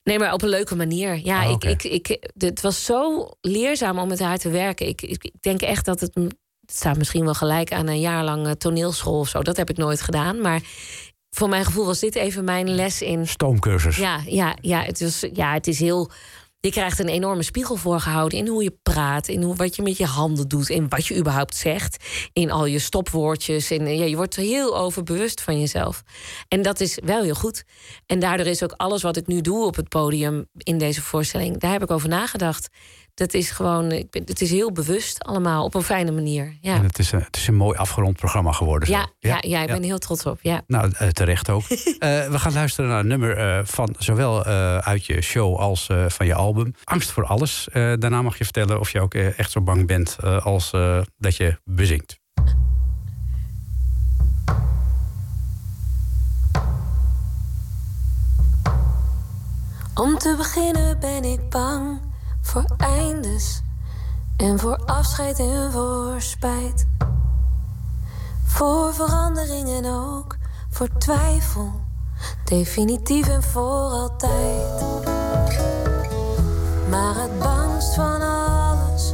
[0.07, 1.19] Nee, maar op een leuke manier.
[1.23, 4.87] Ja, Ah, ik, ik, ik, het was zo leerzaam om met haar te werken.
[4.87, 8.23] Ik, ik, ik denk echt dat het, het staat misschien wel gelijk aan een jaar
[8.23, 9.41] lang eh, toneelschool of zo.
[9.41, 10.41] Dat heb ik nooit gedaan.
[10.41, 10.61] Maar
[11.29, 13.27] voor mijn gevoel was dit even mijn les in.
[13.27, 13.97] Stoomcursus.
[13.97, 16.11] Ja, ja, ja, het, was, ja het is heel.
[16.59, 19.97] Je krijgt een enorme spiegel voorgehouden in hoe je praat, in hoe, wat je met
[19.97, 23.71] je handen doet, in wat je überhaupt zegt, in al je stopwoordjes.
[23.71, 26.03] En ja, je wordt heel overbewust van jezelf.
[26.47, 27.63] En dat is wel heel goed.
[28.05, 31.57] En daardoor is ook alles wat ik nu doe op het podium in deze voorstelling,
[31.57, 32.67] daar heb ik over nagedacht
[33.17, 36.57] dat is gewoon, ik ben, het is heel bewust allemaal op een fijne manier.
[36.61, 36.75] Ja.
[36.75, 38.89] En het is, een, het is een mooi afgerond programma geworden.
[38.89, 40.39] Ja, ja, ja, ja, ik ben heel trots op.
[40.41, 40.61] Ja.
[40.67, 41.63] Nou, eh, terecht ook.
[41.97, 44.43] Eh, we gaan luisteren naar een nummer eh, van zowel
[44.83, 46.73] uit je show als van je album.
[46.83, 47.67] Angst voor alles.
[47.71, 50.71] daarna mag je vertellen of je ook echt zo bang bent als
[51.17, 52.19] dat je bezinkt.
[59.95, 62.06] Om te beginnen ben ik bang
[62.47, 63.61] voor eindes
[64.37, 66.87] en voor afscheid en voor spijt.
[68.45, 70.35] Voor verandering en ook
[70.69, 71.71] voor twijfel,
[72.43, 74.81] definitief en voor altijd.
[76.89, 79.13] Maar het bangst van alles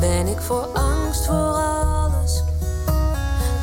[0.00, 2.42] ben ik voor angst voor alles.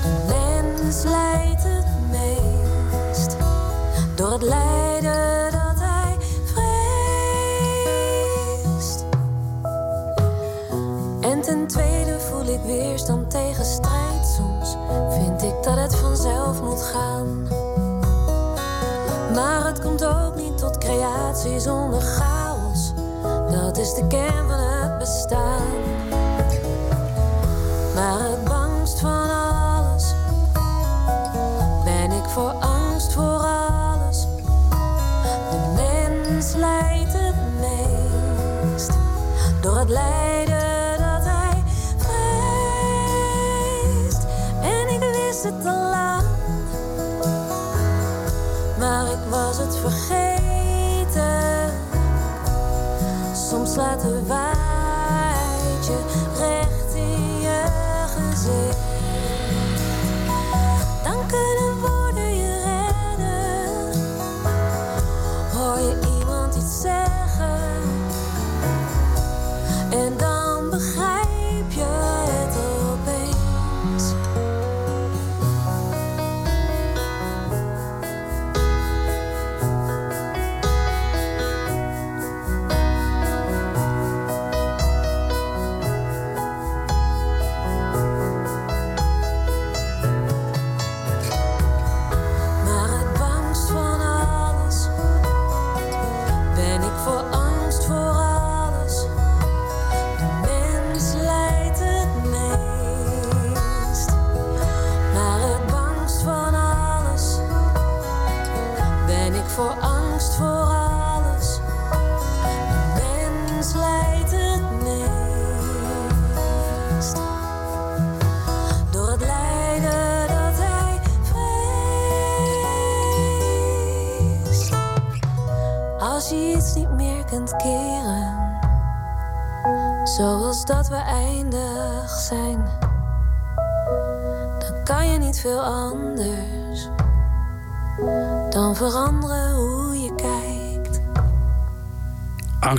[0.01, 3.35] De mens lijdt het meest
[4.15, 4.72] door het lijden
[11.67, 14.25] tweede voel ik weerstand tegen strijd.
[14.37, 14.77] Soms
[15.09, 17.47] vind ik dat het vanzelf moet gaan.
[19.33, 22.93] Maar het komt ook niet tot creatie zonder chaos.
[23.51, 25.67] Dat is de kern van het bestaan.
[27.95, 30.13] Maar het bangst van alles
[31.83, 34.27] ben ik voor angst voor alles.
[35.51, 38.91] De mens lijdt het meest
[39.61, 40.52] door het lijden
[53.73, 54.72] Soms slaat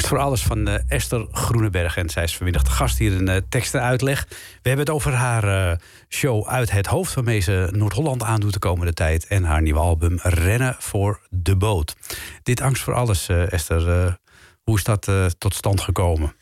[0.05, 1.97] Angst voor alles van eh, Esther Groeneberg.
[1.97, 4.27] En zij is vanmiddag de gast hier in uh, tekst en uitleg.
[4.29, 5.77] We hebben het over haar uh,
[6.09, 7.15] show Uit het Hoofd...
[7.15, 9.27] waarmee ze Noord-Holland aandoet de komende tijd...
[9.27, 11.97] en haar nieuwe album Rennen voor de Boot.
[12.43, 14.19] Dit Angst voor alles, Esther,
[14.63, 16.35] hoe is dat tot stand gekomen?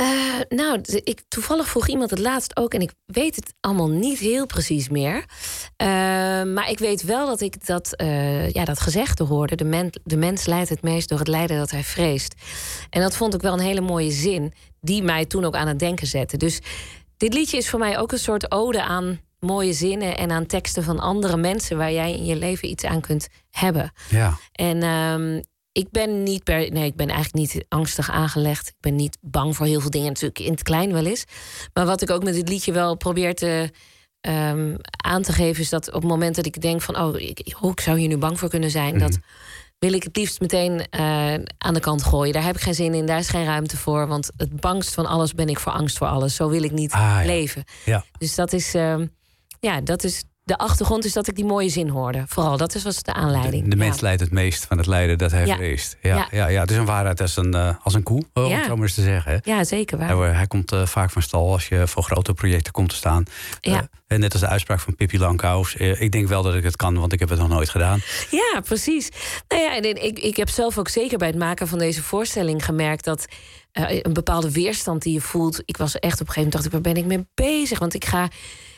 [0.00, 2.74] Uh, nou, ik, toevallig vroeg iemand het laatst ook...
[2.74, 5.16] en ik weet het allemaal niet heel precies meer.
[5.16, 5.86] Uh,
[6.42, 9.54] maar ik weet wel dat ik dat, uh, ja, dat gezegde hoorde.
[9.54, 12.34] De, men, de mens leidt het meest door het lijden dat hij vreest.
[12.90, 14.52] En dat vond ik wel een hele mooie zin...
[14.80, 16.36] die mij toen ook aan het denken zette.
[16.36, 16.60] Dus
[17.16, 20.16] dit liedje is voor mij ook een soort ode aan mooie zinnen...
[20.16, 21.76] en aan teksten van andere mensen...
[21.76, 23.92] waar jij in je leven iets aan kunt hebben.
[24.08, 24.38] Ja.
[24.52, 24.82] En...
[24.82, 25.42] Um,
[25.76, 26.72] ik ben niet per.
[26.72, 28.68] Nee, ik ben eigenlijk niet angstig aangelegd.
[28.68, 30.08] Ik ben niet bang voor heel veel dingen.
[30.08, 31.24] Natuurlijk in het klein wel eens.
[31.72, 33.70] Maar wat ik ook met dit liedje wel probeer te.
[34.20, 37.56] Um, aan te geven is dat op het moment dat ik denk van oh ik,
[37.60, 38.98] oh, ik zou hier nu bang voor kunnen zijn, mm.
[38.98, 39.18] dat
[39.78, 42.32] wil ik het liefst meteen uh, aan de kant gooien.
[42.32, 44.06] Daar heb ik geen zin in, daar is geen ruimte voor.
[44.06, 46.34] Want het bangst van alles ben ik voor angst voor alles.
[46.34, 47.24] Zo wil ik niet ah, ja.
[47.24, 47.64] leven.
[47.84, 48.04] Ja.
[48.18, 49.02] Dus dat is, uh,
[49.60, 52.24] ja, dat is de achtergrond is dat ik die mooie zin hoorde.
[52.26, 53.64] Vooral, dat is, was de aanleiding.
[53.64, 54.02] De, de mens ja.
[54.02, 55.56] leidt het meest van het lijden dat hij Ja.
[55.56, 55.96] vreest.
[56.02, 56.26] Ja, ja.
[56.30, 56.46] Ja.
[56.48, 58.56] Ja, het is een waarheid als een, uh, als een koe, om Ja.
[58.56, 59.32] het zo maar eens te zeggen.
[59.32, 59.38] hè.
[59.52, 60.16] Ja, zeker waar.
[60.16, 63.24] Hij, hij komt uh, vaak van stal als je voor grote projecten komt te staan.
[63.60, 63.72] Ja.
[63.72, 65.74] Uh, en net als de uitspraak van Pippi Langkous.
[65.76, 68.00] Uh, ik denk wel dat ik het kan, want ik heb het nog nooit gedaan.
[68.30, 69.08] Ja, precies.
[69.48, 72.64] Nou ja, en ik, ik heb zelf ook zeker bij het maken van deze voorstelling
[72.64, 73.26] gemerkt dat
[73.72, 75.62] eh, een bepaalde weerstand die je voelt.
[75.64, 77.78] Ik was echt op een gegeven moment dacht ik, waar ben ik mee bezig?
[77.78, 78.28] Want ik ga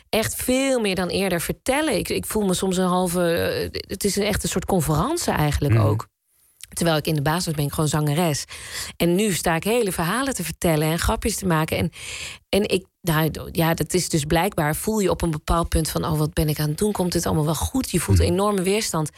[0.09, 1.97] echt veel meer dan eerder vertellen.
[1.99, 3.33] Ik, ik voel me soms een halve.
[3.33, 5.85] eh, het is een echt een soort conferentie eigenlijk Mhm.
[5.87, 6.07] ook.
[6.69, 8.45] Terwijl ik in de basis ben ik gewoon zangeres.
[8.97, 11.77] En nu sta ik hele verhalen te vertellen en grapjes te maken.
[11.77, 11.91] En,
[12.49, 14.77] en ik, nou, ja, dat is dus blijkbaar.
[14.77, 16.93] Voel je op een bepaald punt van: oh, wat ben ik aan het doen?
[16.93, 17.91] Komt dit allemaal wel goed?
[17.91, 19.11] Je voelt enorme weerstand.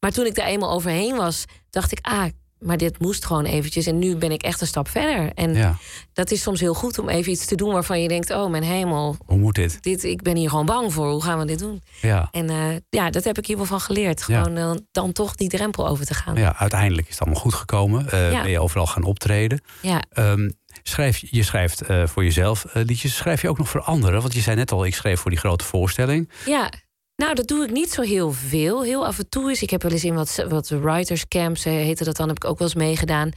[0.00, 2.24] Maar toen ik er eenmaal overheen was, dacht ik: ah,
[2.58, 3.86] maar dit moest gewoon eventjes.
[3.86, 5.32] En nu ben ik echt een stap verder.
[5.34, 5.76] En Ja.
[6.12, 8.62] dat is soms heel goed om even iets te doen waarvan je denkt: oh mijn
[8.62, 9.82] hemel, Hoe moet dit?
[9.82, 11.10] dit, ik ben hier gewoon bang voor.
[11.10, 11.82] Hoe gaan we dit doen?
[12.00, 12.28] Ja.
[12.30, 14.24] En eh, ja, dat heb ik hier wel van geleerd.
[14.26, 14.42] Ja.
[14.42, 16.34] Gewoon eh, dan toch die drempel over te gaan.
[16.36, 18.04] ja, uiteindelijk is het allemaal goed gekomen.
[18.10, 18.42] Ja.
[18.42, 19.60] Ben je overal gaan optreden.
[19.82, 20.02] Ja.
[20.12, 20.50] Ehm,
[20.82, 23.16] schrijf, je schrijft voor jezelf liedjes.
[23.16, 24.20] Schrijf je ook nog voor anderen?
[24.20, 26.30] Want je zei net al, ik schreef voor die grote voorstelling.
[26.46, 26.70] Ja,
[27.16, 28.82] nou, dat doe ik niet zo heel veel.
[28.82, 29.62] Heel af en toe is.
[29.62, 32.44] Ik heb wel eens in wat, wat writers camps, eh, heette dat dan, heb ik
[32.44, 33.30] ook wel eens meegedaan.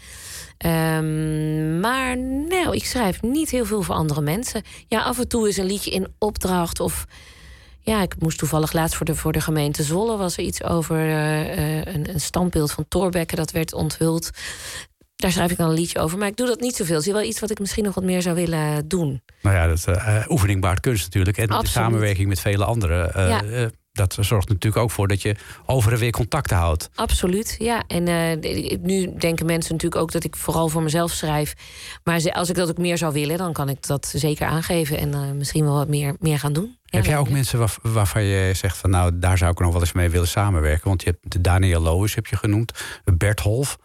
[0.57, 4.63] Ehm, maar nou, ik schrijf niet heel veel voor andere mensen.
[4.87, 7.05] Ja, af en toe is een liedje in opdracht of.
[7.81, 10.97] Ja, ik moest toevallig laatst voor de, voor de gemeente Zolle was er iets over
[10.97, 14.29] eh, eh, een, een standbeeld van Thorbecke dat werd onthuld.
[15.19, 16.17] Daar schrijf ik dan een liedje over.
[16.17, 16.95] Maar ik doe dat niet zoveel.
[16.95, 19.21] Het is wel iets wat ik misschien nog wat meer zou willen doen.
[19.41, 21.37] Nou ja, dat eh, oefening baart kunst natuurlijk.
[21.37, 23.13] En de samenwerking met vele anderen.
[23.13, 23.43] eh, Ja.
[23.43, 26.89] eh, dat zorgt natuurlijk ook voor dat je over en weer contacten houdt.
[26.95, 27.83] Absoluut, ja.
[27.87, 31.53] En eh, nu denken mensen natuurlijk ook dat ik vooral voor mezelf schrijf.
[32.03, 34.97] Maar als ik dat ook meer zou willen, dan kan ik dat zeker aangeven.
[34.97, 36.77] En eh, misschien wel wat meer, meer gaan doen.
[36.83, 37.33] Ja, Heb jij ook ja.
[37.33, 40.27] mensen waarv- waarvan je zegt van nou, daar zou ik nog wel eens mee willen
[40.27, 40.87] samenwerken?
[40.87, 42.71] Want je hebt de Daniel Loos heb je genoemd,
[43.17, 43.77] Bert Holf.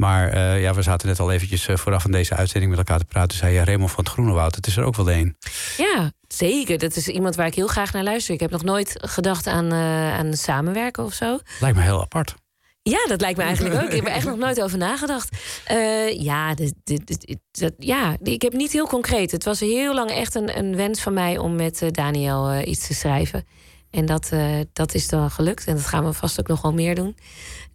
[0.00, 2.98] Maar eh, ja, we zaten net al eventjes eh, vooraf aan deze uitzending met elkaar
[2.98, 3.36] te praten.
[3.38, 4.54] Zei je Raymond van het Groenewoud.
[4.54, 5.36] Het is er ook wel een.
[5.76, 6.78] Ja, zeker.
[6.78, 8.34] Dat is iemand waar ik heel graag naar luister.
[8.34, 11.38] Ik heb nog nooit gedacht aan, eh, aan samenwerken of zo.
[11.60, 12.34] Lijkt me heel apart.
[12.82, 13.88] Ja, dat lijkt me eigenlijk ook.
[13.88, 15.36] Ik heb er echt nog nooit over nagedacht.
[16.18, 19.30] Ja, dit, dit, dit- dat, ja, ik heb niet heel concreet.
[19.30, 22.94] Het was heel lang echt een, een wens van mij om met Daniel iets te
[22.94, 23.44] schrijven.
[23.90, 24.30] En dat,
[24.72, 25.66] dat is dan gelukt.
[25.66, 27.16] En dat gaan we vast ook nog wel meer doen.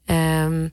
[0.06, 0.68] Ehm,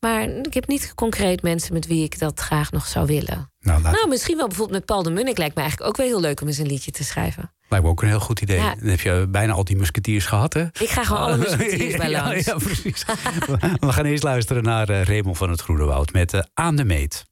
[0.00, 3.52] maar ik heb niet concreet mensen met wie ik dat graag nog zou willen.
[3.60, 5.38] Nou, laat, Nou, misschien wel bijvoorbeeld met Paul de Munnik.
[5.38, 7.52] Lijkt me eigenlijk ook wel heel leuk om eens een liedje te schrijven.
[7.68, 8.56] lijkt me ook een heel goed idee.
[8.56, 8.74] Ja.
[8.74, 10.62] Dan heb je bijna al die musketiers gehad, hè?
[10.62, 12.44] Ik ga gewoon alle musketiers bij langs.
[12.44, 13.04] Ja, precies.
[13.80, 17.24] We gaan eerst luisteren naar eh, Raymond van het Groenewoud met eh, Aan de Meet.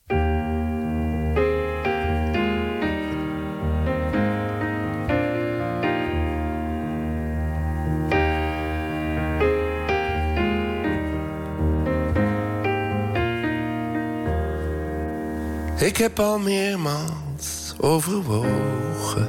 [15.78, 19.28] Ik heb al meermaals overwogen.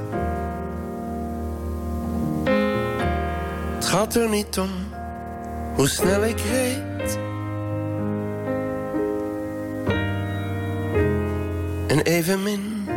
[3.75, 4.69] Het gaat er niet om
[5.75, 7.19] hoe snel ik reed.
[11.87, 12.87] En evenmin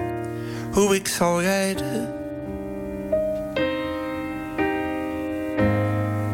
[0.72, 2.14] hoe ik zal rijden.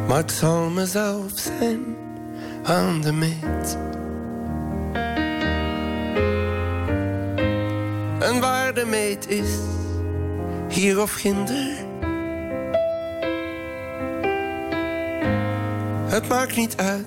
[0.06, 1.96] Maar het zal mezelf zijn
[2.62, 3.78] aan de meet.
[8.28, 9.58] En waar de meet is,
[10.68, 11.86] hier of ginder.
[16.06, 17.06] Het maakt niet uit,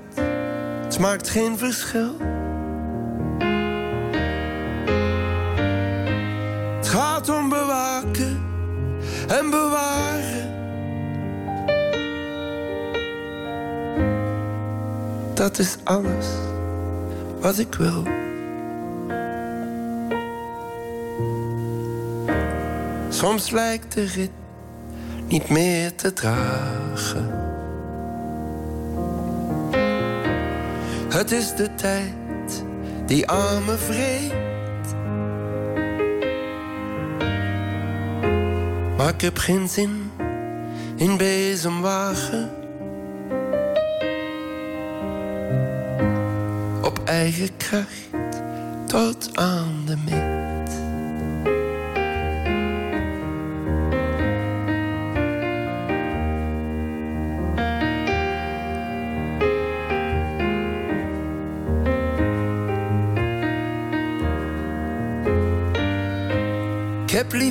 [0.84, 2.16] het maakt geen verschil.
[6.76, 8.42] Het gaat om bewaken
[9.28, 10.50] en bewaren.
[15.34, 16.28] Dat is alles
[17.40, 18.21] wat ik wil.
[23.22, 24.32] Soms lijkt de rit
[25.28, 27.30] niet meer te dragen.
[31.10, 32.64] Het is de tijd
[33.06, 34.34] die aan me vreet.
[38.98, 40.12] Maar ik heb geen zin
[40.96, 42.50] in bezemwagen.
[46.82, 48.42] Op eigen kracht
[48.86, 50.31] tot aan de meet.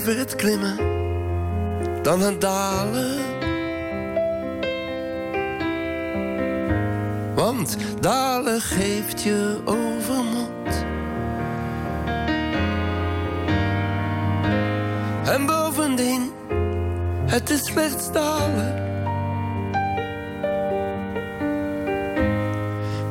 [0.05, 0.77] Liever het klimmen
[2.03, 3.19] dan het dalen.
[7.35, 10.85] Want dalen geeft je overmoed.
[15.25, 16.31] En bovendien,
[17.27, 18.89] het is slechts dalen.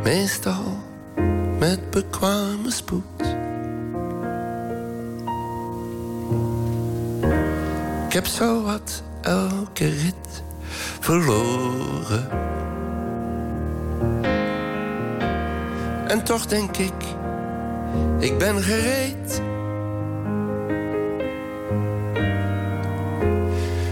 [0.04, 0.78] Meestal
[1.60, 3.19] met bekwame spoed.
[8.10, 10.44] Ik heb zo wat elke rit
[11.00, 12.30] verloren.
[16.08, 17.04] En toch denk ik,
[18.20, 19.42] ik ben gereed.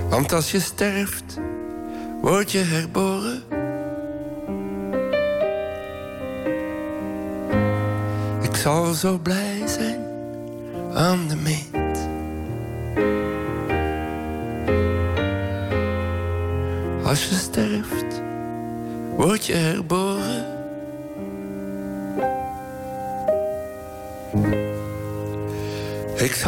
[0.09, 1.39] Want als je sterft,
[2.22, 3.43] word je herboren.
[8.68, 9.99] zal zo blij zijn
[10.93, 11.66] aan de meet.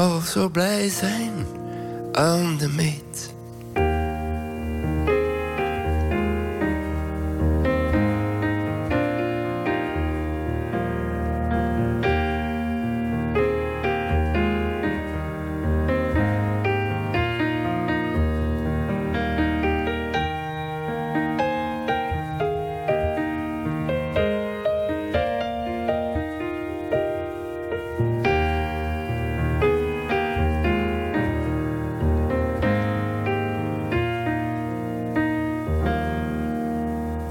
[0.10, 1.45] Zal zo blij zijn
[2.12, 3.09] aan de meet.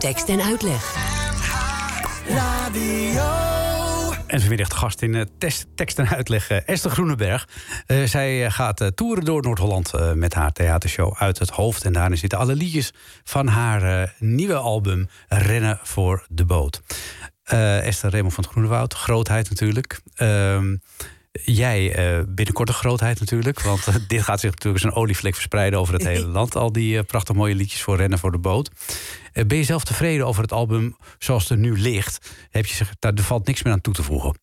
[0.08, 0.94] Tekst en uitleg.
[4.26, 7.48] En vanmiddag gast in uh, test, tekst en uitleg uh, Esther Groeneberg.
[7.86, 11.84] Uh, zij gaat toeren door Noord-Holland met haar theatershow Uit het Hoofd.
[11.84, 12.92] En daarin zitten alle liedjes
[13.24, 16.82] van haar nieuwe album Rennen voor de Boot.
[17.44, 20.00] Esther Raymond van het Groenewoud, grootheid natuurlijk.
[21.32, 21.94] Jij
[22.28, 23.60] binnenkort een grootheid natuurlijk.
[23.60, 26.56] Want dit gaat zich natuurlijk als een olievlek verspreiden over het hele land.
[26.56, 28.70] Al die prachtig mooie liedjes voor Rennen voor de Boot.
[29.32, 32.30] ben je zelf tevreden over het album zoals het er nu ligt?
[32.50, 34.34] Heb je zich, daar valt niks meer aan toe te voegen.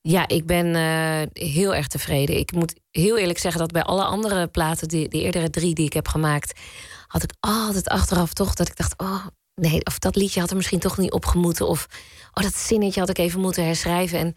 [0.00, 2.38] Ja, ik ben uh, heel erg tevreden.
[2.38, 5.86] Ik moet heel eerlijk zeggen dat bij alle andere platen, die, de eerdere drie die
[5.86, 6.60] ik heb gemaakt,
[7.06, 10.56] had ik altijd achteraf toch dat ik dacht, oh nee, of dat liedje had er
[10.56, 11.68] misschien toch niet opgemoeten.
[11.68, 11.86] Of
[12.32, 14.18] oh, dat zinnetje had ik even moeten herschrijven.
[14.18, 14.34] En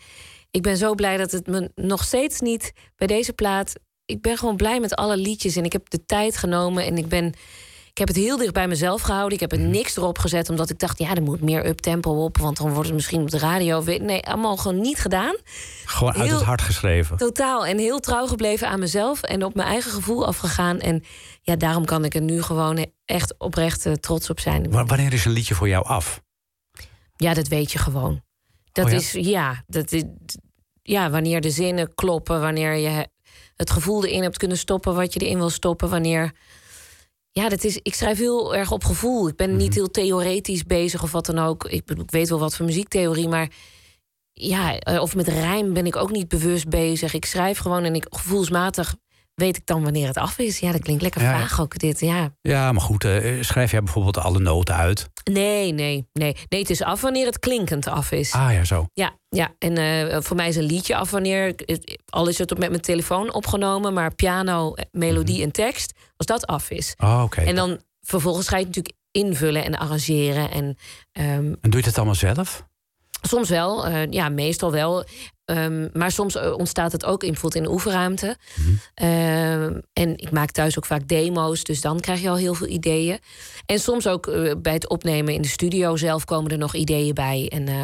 [0.55, 3.73] ik ben zo blij dat het me nog steeds niet bij deze plaat.
[4.05, 7.07] Ik ben gewoon blij met alle liedjes en ik heb de tijd genomen en ik
[7.07, 7.33] ben.
[7.89, 9.33] Ik heb het heel dicht bij mezelf gehouden.
[9.33, 12.37] Ik heb er niks erop gezet, omdat ik dacht, ja, er moet meer uptempo op,
[12.37, 13.83] want dan wordt het misschien op de radio.
[13.83, 15.35] Nee, allemaal gewoon niet gedaan.
[15.85, 17.17] Gewoon uit Heel- het hart geschreven.
[17.17, 17.65] Totaal.
[17.65, 20.79] En heel trouw gebleven aan mezelf en op mijn eigen gevoel afgegaan.
[20.79, 21.03] En
[21.41, 24.71] ja, daarom kan ik er nu gewoon echt oprecht eh, trots op zijn.
[24.71, 26.21] Wa- Wanneer is een liedje voor jou af?
[27.15, 28.21] Ja, dat weet je gewoon.
[28.71, 28.97] Dat Oh ja?
[28.97, 30.03] is, ja, dat is,
[30.87, 33.07] ja, wanneer de zinnen kloppen, wanneer je
[33.55, 36.31] het gevoel erin hebt kunnen stoppen wat je erin wil stoppen, wanneer.
[37.31, 39.27] Ja, dat is, ik schrijf heel erg op gevoel.
[39.27, 41.65] Ik ben niet heel theoretisch bezig of wat dan ook.
[41.65, 43.49] Ik, ik weet wel wat voor muziektheorie, maar
[44.31, 47.13] ja, eh, of met rijm ben ik ook niet bewust bezig.
[47.13, 48.95] Ik schrijf gewoon en ik gevoelsmatig
[49.35, 50.59] weet ik dan wanneer het af is.
[50.59, 51.99] Ja, dat klinkt lekker Ja, vaag ook dit.
[51.99, 55.09] Ja, Ja, maar goed, eh, schrijf jij bijvoorbeeld alle noten uit?
[55.31, 56.35] nee, nee, nee.
[56.49, 58.31] Nee, het is af wanneer het klinkend af is.
[58.31, 58.85] Ah ja, zo.
[58.93, 59.53] Ja, ja.
[59.59, 62.69] en eh, voor mij is een liedje af wanneer, het- al is het op met
[62.69, 66.93] mijn telefoon opgenomen, maar piano, eh, melodie en tekst, als dat af is.
[66.97, 67.41] Oh, oké.
[67.41, 70.51] En dan vervolgens ga je het natuurlijk invullen en arrangeren.
[70.51, 70.77] En
[71.11, 71.27] ehm,
[71.61, 72.65] En doe je dat allemaal zelf?
[73.21, 75.05] soms wel, eh, ja, meestal wel.
[75.45, 78.37] Ehm, maar soms eh, ontstaat het ook in, bijvoorbeeld in de oefenruimte.
[78.93, 82.67] Ehm, en ik maak thuis ook vaak demo's, dus dan krijg je al heel veel
[82.67, 83.19] ideeën.
[83.65, 87.13] En soms ook eh, bij het opnemen in de studio zelf komen er nog ideeën
[87.13, 87.49] bij.
[87.53, 87.81] En, eh,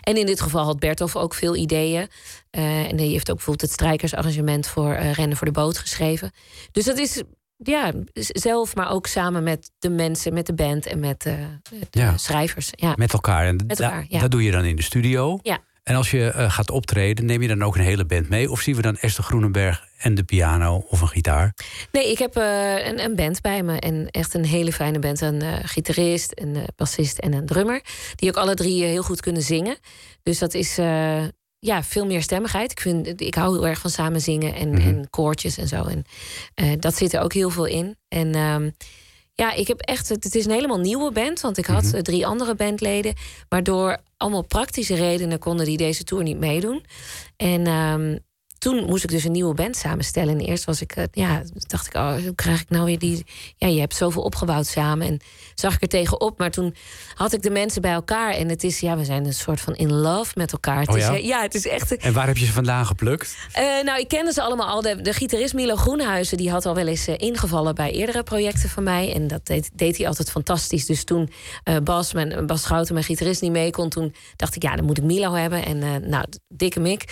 [0.00, 2.06] en in dit geval had Bertolf ook veel ideeën.
[2.50, 6.30] En die heeft ook bijvoorbeeld het strijkersarrangement voor Rennen voor de Boot geschreven.
[6.72, 7.22] Dus dat is
[7.56, 11.36] ja, zelf, maar ook samen met de mensen, met de band en met de
[11.90, 12.16] Ja.
[12.16, 12.68] schrijvers.
[12.70, 12.92] Ja.
[12.96, 13.46] Met elkaar.
[13.46, 14.20] En Met da- elkaar, ja.
[14.20, 15.38] Dat doe je dan in de studio.
[15.42, 15.58] Ja.
[15.88, 18.50] En als je eh, gaat optreden, neem je dan ook een hele band mee?
[18.50, 21.54] Of zien we dan Esther Groenenberg en de piano of een gitaar?
[21.92, 23.78] Nee, ik heb eh, een, een band bij me.
[23.80, 25.20] En echt een hele fijne band.
[25.20, 27.82] Een eh, gitarist, een bassist en een drummer.
[28.14, 29.76] Die ook alle drie heel goed kunnen zingen.
[30.22, 30.74] Dus dat is
[31.60, 32.70] ja, veel meer stemmigheid.
[32.70, 34.80] Ik, vind, ik hou heel erg van samen zingen en, Mhm.
[34.80, 35.84] en koortjes en zo.
[35.84, 36.04] En
[36.80, 37.96] dat zit er ook heel veel in.
[38.08, 38.70] En ehm,
[39.34, 40.08] ja, ik heb echt.
[40.08, 41.40] Het is een helemaal nieuwe band.
[41.40, 42.02] Want ik had Mhm.
[42.02, 43.14] drie andere bandleden.
[43.48, 46.84] Maar door allemaal praktische redenen konden die deze tour niet meedoen.
[47.36, 48.18] En ehm,
[48.58, 50.38] toen moest ik dus een nieuwe band samenstellen.
[50.38, 53.26] En eerst was ik, eh, ja, dacht ik, oh, hoe krijg ik nou weer die.
[53.56, 55.06] Ja, je hebt zoveel opgebouwd samen.
[55.06, 55.20] En
[55.54, 56.38] zag ik er tegenop.
[56.38, 56.74] Maar toen
[57.14, 58.32] had ik de mensen bij elkaar.
[58.32, 60.80] En het is, ja, we zijn een soort van in love met elkaar.
[60.80, 61.14] Het Oh is, ja?
[61.14, 61.96] eh, ja, het is echt.
[61.96, 63.36] En waar heb je ze vandaan geplukt?
[63.52, 64.82] Eh, nou, ik kende ze allemaal al.
[64.82, 68.82] De, de gitarist Milo Groenhuizen die had al wel eens ingevallen bij eerdere projecten van
[68.82, 69.14] mij.
[69.14, 70.86] En dat deed, deed hij altijd fantastisch.
[70.86, 71.30] Dus toen
[71.84, 74.98] Bas, mijn, Bas Schouten, mijn gitarist, niet mee kon, toen dacht ik, ja, dan moet
[74.98, 75.64] ik Milo hebben.
[75.64, 77.04] En nou, dikke mik.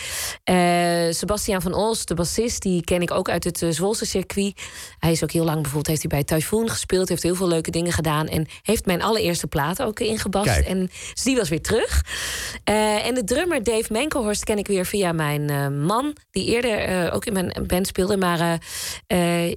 [0.44, 4.60] Eh, Sebastiaan van Os, de bassist, die ken ik ook uit het eh, Zwolse circuit.
[4.98, 7.70] Hij is ook heel lang bijvoorbeeld, heeft hij bij Typhoon gespeeld, heeft heel veel leuke
[7.70, 8.26] dingen gedaan.
[8.26, 10.46] En heeft mijn allereerste plaat ook ingebast.
[10.46, 10.66] Kijk.
[10.66, 12.04] En dus die was weer terug.
[12.64, 17.12] Eh, en de drummer Dave Menkelhorst ken ik weer via mijn eh, man, die eerder
[17.12, 18.16] ook in mijn band speelde.
[18.16, 18.60] Maar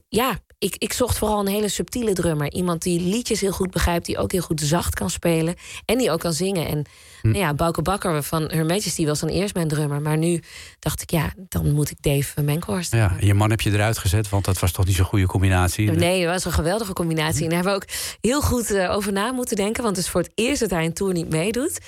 [0.09, 2.51] ja, ik, ik zocht vooral een hele subtiele drummer.
[2.51, 5.55] Iemand die liedjes heel goed begrijpt, die ook heel goed zacht kan spelen.
[5.85, 6.67] En die ook kan zingen.
[6.67, 6.85] En
[7.21, 7.27] Hm.
[7.27, 10.01] nou ja, Bouke Bakker van Her Majesty was dan eerst mijn drummer.
[10.01, 10.41] Maar nu
[10.79, 12.93] dacht ik, ja, dan moet ik Dave Menkhorst.
[12.93, 15.25] Ja, en je man heb je eruit gezet, want dat was toch niet zo'n goede
[15.25, 15.91] combinatie.
[15.91, 17.43] Nee, dat was een geweldige combinatie.
[17.43, 19.83] En daar hebben we ook heel goed eh, over na moeten denken.
[19.83, 21.79] Want het is voor het eerst dat hij een tour niet meedoet.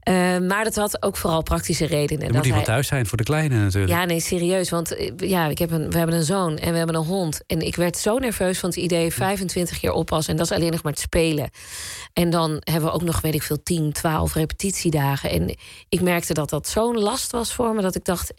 [0.00, 2.20] Eh, maar dat had ook vooral praktische redenen.
[2.22, 3.92] Er dat moet iemand hij- thuis zijn voor de kleine natuurlijk.
[3.92, 4.70] Ja, nee, serieus.
[4.70, 7.40] Want eh, ja, ik heb een, we hebben een zoon en we hebben een hond.
[7.46, 10.32] En ik werd zo nerveus van het idee 25 keer oppassen.
[10.32, 11.50] En dat is alleen nog maar het spelen.
[12.12, 14.32] En dan hebben we ook nog, weet ik veel, 10, 12
[14.82, 15.30] repetitiedagen.
[15.30, 15.56] En
[15.88, 17.82] ik merkte dat dat zo'n last was voor me.
[17.82, 18.32] Dat ik dacht,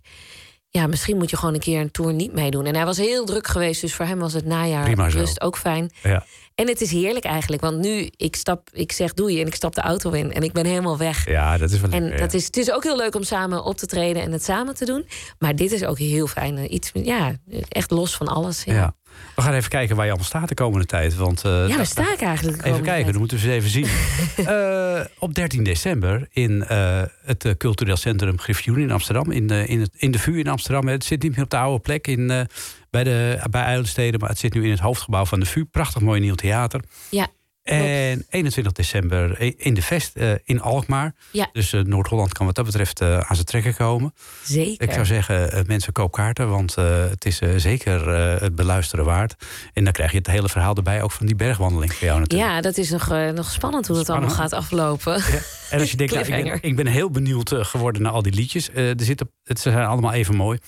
[0.69, 2.65] ja, misschien moet je gewoon een keer een tour niet meedoen.
[2.65, 3.81] En hij was heel druk geweest.
[3.81, 4.85] Dus voor hem was het najaar
[5.19, 5.91] rust ook fijn.
[6.03, 6.25] Ja.
[6.55, 7.61] En het is heerlijk eigenlijk.
[7.61, 10.33] Want nu, ik, stap, ik zeg doei en ik stap de auto in.
[10.33, 11.25] En ik ben helemaal weg.
[11.29, 13.77] Ja, dat is wel En dat is, het is ook heel leuk om samen op
[13.77, 15.07] te treden en het samen te doen.
[15.39, 16.57] Maar dit is ook heel fijn.
[16.57, 17.35] eh, Iets, ja,
[17.69, 18.63] echt los van alles.
[18.63, 18.95] Ja, Ja.
[19.35, 21.15] We gaan even kijken waar je allemaal staat de komende tijd.
[21.15, 22.57] Want, eh, ja da- waar sta ik eigenlijk?
[22.57, 23.05] Even kijken, tijd?
[23.05, 23.87] dan moeten we eens even zien.
[24.45, 29.31] Eh, op 13 december in eh, het cultureel centrum Griffioen in Amsterdam.
[29.31, 30.87] In, de in, het, in de VU in Amsterdam.
[30.87, 32.47] Het zit niet meer op de oude plek in,
[32.89, 34.19] bij, de, bij Uilensteden.
[34.19, 35.65] Maar het zit nu in het hoofdgebouw van de VU.
[35.65, 36.81] Prachtig mooi nieuw theater.
[37.09, 37.27] Ja,
[37.69, 41.13] En 21 december in de Vest eh, in Alkmaar.
[41.31, 41.49] Ja.
[41.53, 44.13] Dus eh, Noord-Holland kan wat dat betreft eh, aan zijn trekken komen.
[44.43, 44.87] zeker.
[44.87, 48.55] Ik zou zeggen, eh, mensen koop kaarten, want eh, het is eh, zeker eh, het
[48.55, 49.35] beluisteren waard.
[49.73, 52.49] En dan krijg je het hele verhaal erbij, ook van die bergwandeling voor jou natuurlijk.
[52.49, 55.13] ja, dat is nog, eh, nog spannend hoe dat allemaal gaat aflopen.
[55.17, 55.39] Ja.
[55.69, 58.21] En als je denkt, nou, ik, ben, ik ben heel benieuwd eh, geworden naar al
[58.21, 58.69] die liedjes.
[58.69, 60.59] Eh, er zitten, het ze zijn allemaal even mooi.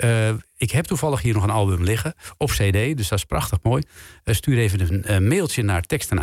[0.00, 3.58] Eh, ik heb toevallig hier nog een album liggen op CD, dus dat is prachtig
[3.62, 3.82] mooi.
[4.24, 6.20] Eh, stuur even een eh, mailtje naar tekst en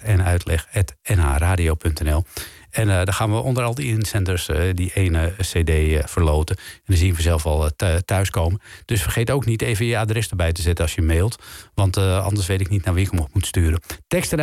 [0.00, 2.24] en uitleg@nhradio.nl.
[2.70, 5.70] En dan gaan we onder al die inzenders die ene CD
[6.10, 6.56] verloten.
[6.56, 8.60] En dan zien we vanzelf al thu- thuiskomen.
[8.84, 11.42] Dus vergeet ook niet even je adres erbij te zetten als je mailt.
[11.74, 13.80] Want anders weet ik niet naar wie ik hem op moet sturen.
[14.06, 14.38] Tekst en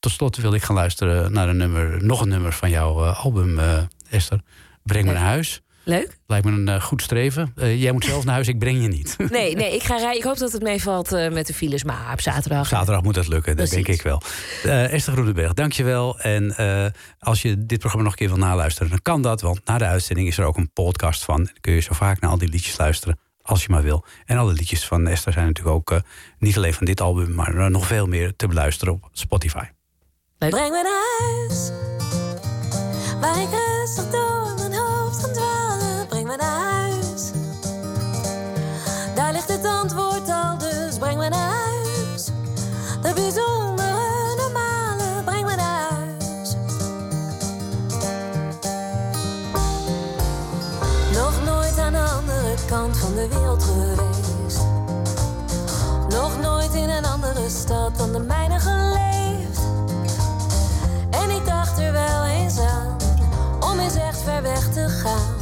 [0.00, 3.24] tot slot wil ik gaan luisteren naar een nummer, nog een nummer van jouw eh,
[3.24, 4.40] album, eh, Esther.
[4.82, 5.62] Breng me naar huis.
[5.84, 6.18] Leuk?
[6.26, 7.52] Lijkt me een eh, goed streven.
[7.56, 9.16] Jij moet zelf naar huis, ik breng je niet.
[9.30, 10.16] Nee, nee ik, ga rijden.
[10.16, 11.84] ik hoop dat het meevalt met de files.
[11.84, 12.66] Maar op zaterdag.
[12.66, 14.22] Zaterdag moet dat lukken, dat denk ik wel.
[14.64, 16.18] Esther Groenenberg, dankjewel.
[16.18, 16.54] En
[17.18, 19.40] als je dit programma nog een keer wil naluisteren, dan kan dat.
[19.40, 21.36] Want na de uitzending is er ook een podcast van.
[21.36, 24.04] Dan kun je zo vaak naar al die liedjes luisteren, als je maar wil.
[24.24, 26.00] En alle liedjes van Esther zijn natuurlijk ook
[26.38, 27.34] niet alleen van dit album...
[27.34, 29.64] maar nog veel meer te beluisteren op Spotify.
[30.40, 30.50] Leuk.
[30.50, 31.70] Breng me naar huis,
[33.20, 36.06] waar ik rustig door mijn hoofd kan dwalen.
[36.08, 37.30] Breng me naar huis,
[39.14, 42.24] daar ligt het antwoord al, dus breng me naar huis.
[43.02, 46.54] De bijzondere normale, breng me naar huis.
[51.12, 54.60] Nog nooit aan de andere kant van de wereld geweest.
[56.08, 59.17] Nog nooit in een andere stad dan de mijne geleefd.
[61.78, 62.58] Er wel eens
[63.60, 65.36] om eens echt ver weg te gaan.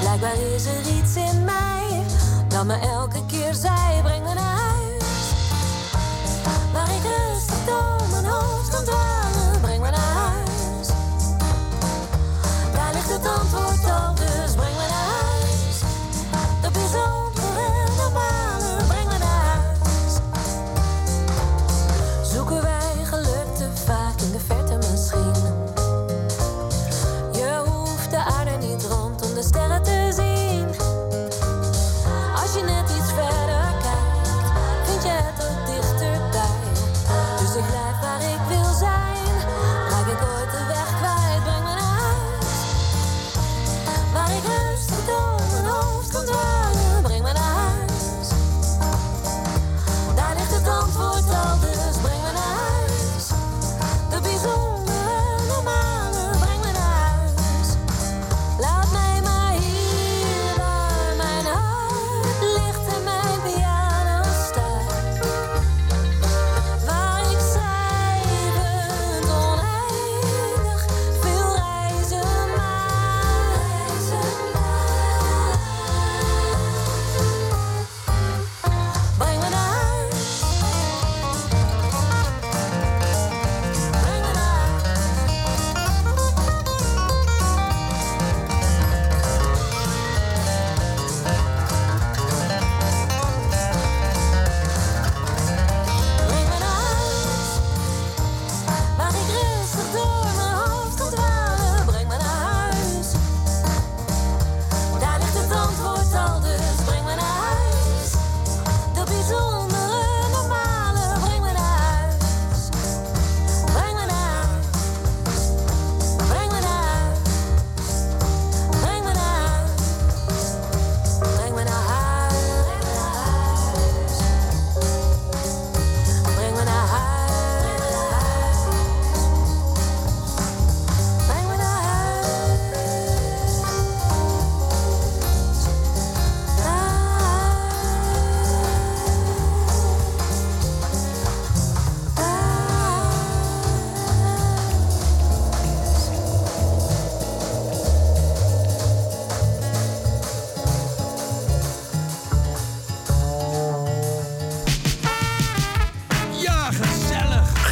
[0.00, 2.02] Blijkbaar is er iets in mij
[2.48, 5.04] dat me elke keer zei: breng me naar huis.
[6.72, 10.88] Waar ik rustig door mijn hoofd kan dwalen, breng me naar huis.
[12.72, 14.49] Daar ligt het antwoord al, dus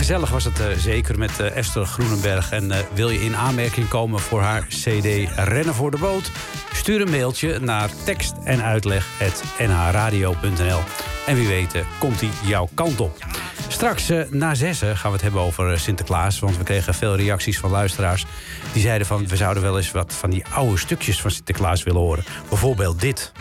[0.09, 2.53] gezellig was het eh, zeker met eh, Esther Groenenberg.
[2.53, 5.07] En eh, wil je in aanmerking komen voor haar CD
[5.37, 6.31] Rennen voor de Boot?
[6.73, 10.81] Stuur een mailtje naar tekst en uitleg.nhradio.nl.
[11.27, 13.27] En wie weet komt hij jouw kant op.
[13.69, 16.39] Straks na zessen gaan we het hebben over Sinterklaas.
[16.39, 18.27] Want we kregen veel reacties van luisteraars.
[18.73, 22.01] Die zeiden van we zouden wel eens wat van die oude stukjes van Sinterklaas willen
[22.01, 22.25] horen.
[22.49, 23.33] Bijvoorbeeld dit.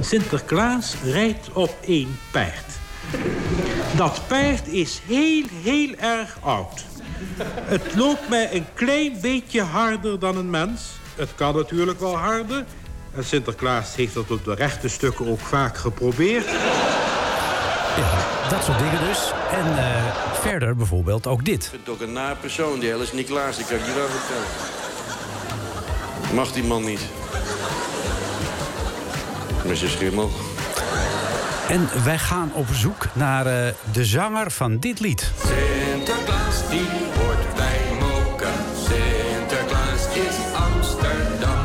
[0.00, 2.72] Sinterklaas rijdt op één paard.
[3.96, 6.84] Dat paard is heel, heel erg oud.
[7.64, 10.82] Het loopt mij een klein beetje harder dan een mens.
[11.16, 12.64] Het kan natuurlijk wel harder.
[13.14, 16.46] En Sinterklaas heeft dat op de rechte stukken ook vaak geprobeerd.
[18.50, 19.32] Dat soort dingen dus.
[19.52, 21.64] En eh, verder bijvoorbeeld ook dit.
[21.64, 24.08] Ik vind het ook een naar persoon, die hele Sint-Niklaas, die kan ik je wel
[24.08, 24.46] vertellen.
[26.34, 27.00] Mag die man niet.
[29.64, 30.30] Monsieur Schimmel.
[31.68, 35.32] En wij gaan op zoek naar eh, de zanger van dit lied.
[35.38, 36.88] Sinterklaas die
[37.18, 38.52] hoort bij Mocha.
[38.76, 41.64] Sinterklaas is Amsterdam.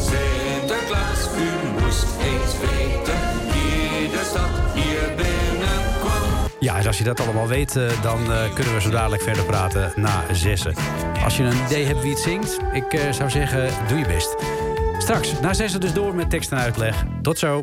[0.00, 3.20] Sinterklaas, u moest eens weten.
[3.52, 6.50] Wie de stad hier binnenkwam.
[6.58, 9.44] Ja, en als je dat allemaal weet, eh, dan eh, kunnen we zo dadelijk verder
[9.44, 10.74] praten na zessen.
[11.24, 14.36] Als je een idee hebt wie het zingt, ik zou zeggen, doe je best.
[14.98, 17.04] Straks, na zessen dus door met tekst en uitleg.
[17.22, 17.62] Tot zo.